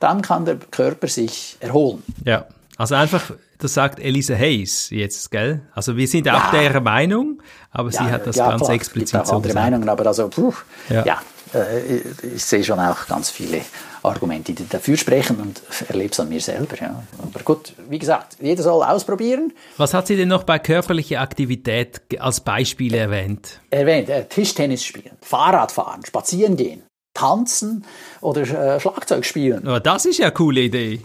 Dann 0.00 0.22
kann 0.22 0.44
der 0.44 0.56
Körper 0.56 1.06
sich 1.06 1.56
erholen. 1.60 2.02
Ja, 2.24 2.46
also 2.76 2.96
einfach, 2.96 3.30
das 3.58 3.74
sagt 3.74 4.00
Elisa 4.00 4.34
Hayes 4.34 4.90
jetzt, 4.90 5.30
gell? 5.30 5.62
Also 5.72 5.96
wir 5.96 6.08
sind 6.08 6.28
auch 6.28 6.52
Ja. 6.52 6.68
der 6.68 6.80
Meinung, 6.80 7.40
aber 7.70 7.92
sie 7.92 7.98
hat 8.00 8.26
das 8.26 8.36
ganz 8.38 8.60
klar, 8.62 8.74
explizit 8.74 9.12
gibt 9.12 9.22
auch 9.22 9.26
so 9.26 9.36
andere 9.36 9.52
gesagt. 9.52 9.64
Meinungen, 9.70 9.88
aber 9.88 10.04
also, 10.06 10.26
puh, 10.28 10.52
Ja. 10.88 11.04
ja, 11.04 11.22
äh, 11.54 11.80
ich, 11.98 12.04
ich 12.34 12.44
sehe 12.44 12.64
schon 12.64 12.80
auch 12.80 13.06
ganz 13.06 13.30
viele 13.30 13.60
Argumente, 14.02 14.52
die 14.52 14.68
dafür 14.68 14.96
sprechen 14.96 15.36
und 15.36 15.62
erlebe 15.88 16.10
es 16.10 16.18
an 16.18 16.28
mir 16.28 16.40
selber. 16.40 16.76
Ja. 16.80 17.04
Aber 17.22 17.40
gut, 17.44 17.72
wie 17.88 18.00
gesagt, 18.00 18.38
jeder 18.40 18.64
soll 18.64 18.82
ausprobieren. 18.82 19.52
Was 19.76 19.94
hat 19.94 20.08
sie 20.08 20.16
denn 20.16 20.26
noch 20.26 20.42
bei 20.42 20.58
körperlicher 20.58 21.20
Aktivität 21.20 22.00
als 22.18 22.40
Beispiele 22.40 22.96
erwähnt? 22.96 23.60
Erwähnt, 23.70 24.08
äh, 24.08 24.24
Tischtennis 24.24 24.82
spielen, 24.84 25.12
Fahrradfahren, 25.20 26.04
spazieren 26.04 26.56
gehen, 26.56 26.82
tanzen 27.22 27.84
oder 28.20 28.42
äh, 28.42 28.80
Schlagzeug 28.80 29.24
spielen. 29.24 29.66
Oh, 29.68 29.78
das 29.78 30.04
ist 30.06 30.18
ja 30.18 30.26
eine 30.26 30.34
coole 30.34 30.60
Idee. 30.62 31.00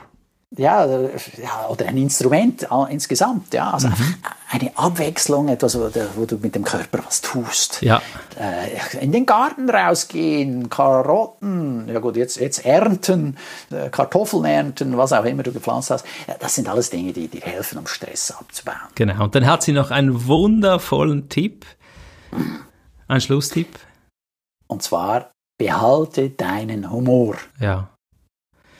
Ja, 0.55 0.85
oder, 0.85 1.09
ja, 1.43 1.67
oder 1.69 1.87
ein 1.87 1.97
Instrument 1.97 2.63
äh, 2.63 2.67
insgesamt. 2.93 3.53
Ja, 3.53 3.71
also 3.71 3.87
einfach 3.87 4.05
eine 4.49 4.71
Abwechslung, 4.77 5.49
etwas, 5.49 5.77
wo, 5.77 5.89
du- 5.89 6.07
wo 6.15 6.25
du 6.25 6.37
mit 6.37 6.55
dem 6.55 6.63
Körper 6.63 6.99
was 7.05 7.19
tust. 7.19 7.81
Ja. 7.81 8.01
Äh, 8.39 9.03
in 9.03 9.11
den 9.11 9.25
Garten 9.25 9.69
rausgehen, 9.69 10.69
Karotten, 10.69 11.89
ja 11.89 11.99
gut, 11.99 12.15
jetzt, 12.15 12.37
jetzt 12.39 12.65
ernten, 12.65 13.35
äh, 13.71 13.89
Kartoffeln 13.89 14.45
ernten, 14.45 14.95
was 14.97 15.11
auch 15.11 15.25
immer 15.25 15.43
du 15.43 15.51
gepflanzt 15.51 15.91
hast. 15.91 16.05
Das 16.39 16.55
sind 16.55 16.69
alles 16.69 16.89
Dinge, 16.91 17.11
die 17.11 17.27
dir 17.27 17.41
helfen, 17.41 17.77
um 17.77 17.85
Stress 17.85 18.31
abzubauen. 18.31 18.77
Genau. 18.95 19.25
Und 19.25 19.35
dann 19.35 19.45
hat 19.47 19.63
sie 19.63 19.73
noch 19.73 19.91
einen 19.91 20.27
wundervollen 20.27 21.27
Tipp. 21.27 21.65
Ein 23.09 23.19
Schlusstipp. 23.19 23.77
Und 24.67 24.81
zwar, 24.81 25.31
behalte 25.57 26.29
deinen 26.29 26.91
Humor. 26.91 27.37
Ja. 27.59 27.89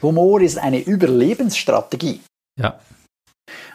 Humor 0.01 0.41
ist 0.41 0.57
eine 0.57 0.79
Überlebensstrategie. 0.79 2.21
Ja. 2.59 2.79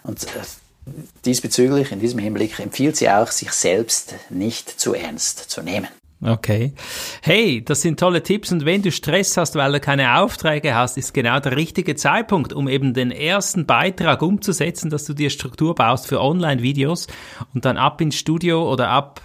Und 0.02 0.24
äh, 0.24 0.90
diesbezüglich, 1.24 1.92
in 1.92 2.00
diesem 2.00 2.18
Hinblick, 2.18 2.58
empfiehlt 2.58 2.96
sie 2.96 3.10
auch, 3.10 3.28
sich 3.28 3.52
selbst 3.52 4.14
nicht 4.30 4.68
zu 4.68 4.94
ernst 4.94 5.50
zu 5.50 5.62
nehmen. 5.62 5.88
Okay. 6.24 6.72
Hey, 7.20 7.64
das 7.64 7.82
sind 7.82 7.98
tolle 7.98 8.22
Tipps 8.22 8.52
und 8.52 8.64
wenn 8.64 8.80
du 8.80 8.92
Stress 8.92 9.36
hast, 9.36 9.56
weil 9.56 9.72
du 9.72 9.80
keine 9.80 10.18
Aufträge 10.20 10.72
hast, 10.72 10.96
ist 10.96 11.14
genau 11.14 11.40
der 11.40 11.56
richtige 11.56 11.96
Zeitpunkt, 11.96 12.52
um 12.52 12.68
eben 12.68 12.94
den 12.94 13.10
ersten 13.10 13.66
Beitrag 13.66 14.22
umzusetzen, 14.22 14.88
dass 14.88 15.04
du 15.04 15.14
dir 15.14 15.30
Struktur 15.30 15.74
baust 15.74 16.06
für 16.06 16.20
Online-Videos 16.20 17.08
und 17.54 17.64
dann 17.64 17.76
ab 17.76 18.00
ins 18.00 18.14
Studio 18.14 18.70
oder 18.72 18.88
ab 18.90 19.20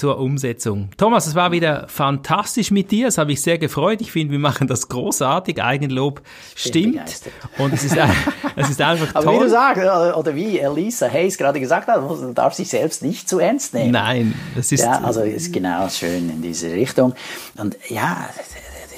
zur 0.00 0.18
Umsetzung. 0.18 0.88
Thomas, 0.96 1.26
es 1.26 1.34
war 1.34 1.52
wieder 1.52 1.86
fantastisch 1.88 2.70
mit 2.70 2.90
dir. 2.90 3.08
Es 3.08 3.18
habe 3.18 3.28
mich 3.28 3.42
sehr 3.42 3.58
gefreut. 3.58 4.00
Ich 4.00 4.10
finde, 4.10 4.32
wir 4.32 4.38
machen 4.38 4.66
das 4.66 4.88
großartig. 4.88 5.62
Eigenlob 5.62 6.22
stimmt. 6.56 6.92
begeistert. 6.94 7.34
Und 7.58 7.74
es 7.74 7.84
ist, 7.84 7.98
es 8.56 8.70
ist 8.70 8.80
einfach 8.80 9.14
Aber 9.14 9.30
wie 9.32 9.36
toll. 9.36 9.44
du 9.44 9.50
sagst, 9.50 9.82
oder 9.82 10.16
oder 10.16 10.34
wie 10.34 10.58
Elisa 10.58 11.06
Hayes 11.06 11.36
gerade 11.36 11.60
gesagt 11.60 11.88
hat, 11.88 12.00
man 12.00 12.34
darf 12.34 12.54
sich 12.54 12.70
selbst 12.70 13.02
nicht 13.02 13.28
zu 13.28 13.40
ernst 13.40 13.74
nehmen. 13.74 13.90
Nein, 13.90 14.34
das 14.56 14.72
ist 14.72 14.80
Ja, 14.80 15.02
also 15.02 15.20
ist 15.20 15.52
genau 15.52 15.86
schön 15.90 16.30
in 16.30 16.40
diese 16.40 16.72
Richtung. 16.72 17.12
Und 17.58 17.76
ja, 17.90 18.30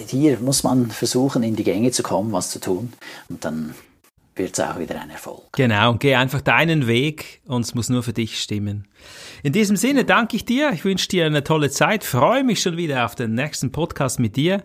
hier 0.07 0.39
muss 0.39 0.63
man 0.63 0.89
versuchen, 0.89 1.43
in 1.43 1.57
die 1.57 1.65
Gänge 1.65 1.91
zu 1.91 2.05
kommen, 2.05 2.31
was 2.31 2.51
zu 2.51 2.61
tun. 2.61 2.93
Und 3.29 3.45
dann 3.45 3.75
wird 4.37 4.57
es 4.57 4.65
auch 4.65 4.79
wieder 4.79 5.01
ein 5.01 5.11
Erfolg. 5.11 5.43
Genau, 5.53 5.91
und 5.91 5.99
geh 6.01 6.15
einfach 6.15 6.41
deinen 6.41 6.87
Weg 6.87 7.43
und 7.47 7.63
es 7.63 7.75
muss 7.75 7.89
nur 7.89 8.05
für 8.05 8.13
dich 8.13 8.41
stimmen. 8.41 8.87
In 9.45 9.53
diesem 9.53 9.77
Sinne 9.77 10.05
danke 10.05 10.37
ich 10.37 10.45
dir, 10.45 10.71
ich 10.73 10.85
wünsche 10.85 11.09
dir 11.09 11.27
eine 11.27 11.43
tolle 11.43 11.69
Zeit, 11.69 12.05
freue 12.05 12.45
mich 12.45 12.63
schon 12.63 12.77
wieder 12.77 13.05
auf 13.05 13.17
den 13.17 13.35
nächsten 13.35 13.73
Podcast 13.73 14.21
mit 14.21 14.37
dir. 14.37 14.63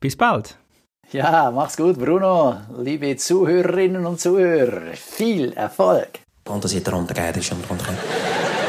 Bis 0.00 0.16
bald. 0.16 0.56
Ja, 1.12 1.50
mach's 1.50 1.76
gut, 1.76 1.98
Bruno. 1.98 2.56
Liebe 2.78 3.16
Zuhörerinnen 3.16 4.06
und 4.06 4.18
Zuhörer, 4.18 4.94
viel 4.94 5.52
Erfolg. 5.52 6.08
Und 6.48 6.64
da 6.64 6.68
zit 6.68 6.86
er 6.86 6.94
onder 6.94 7.14
kijken, 7.14 7.34
dus 7.34 7.48
je 7.48 7.54
moet 7.68 7.82
gaan. 7.82 7.94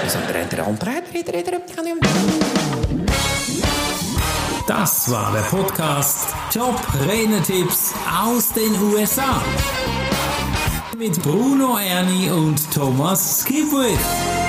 Dus 0.04 0.14
dan 0.14 0.22
rent 0.32 0.52
er 0.52 0.66
onder. 0.66 0.88
Das 4.68 5.10
war 5.10 5.32
der 5.32 5.44
Podcast 5.50 6.34
Top 6.52 6.80
Renetipps 7.08 7.94
aus 8.26 8.52
den 8.54 8.74
USA. 8.82 9.42
Mit 10.98 11.22
Bruno 11.22 11.78
Ernie 11.78 12.30
und 12.30 12.60
Thomas 12.74 13.40
Skipwith. 13.40 14.45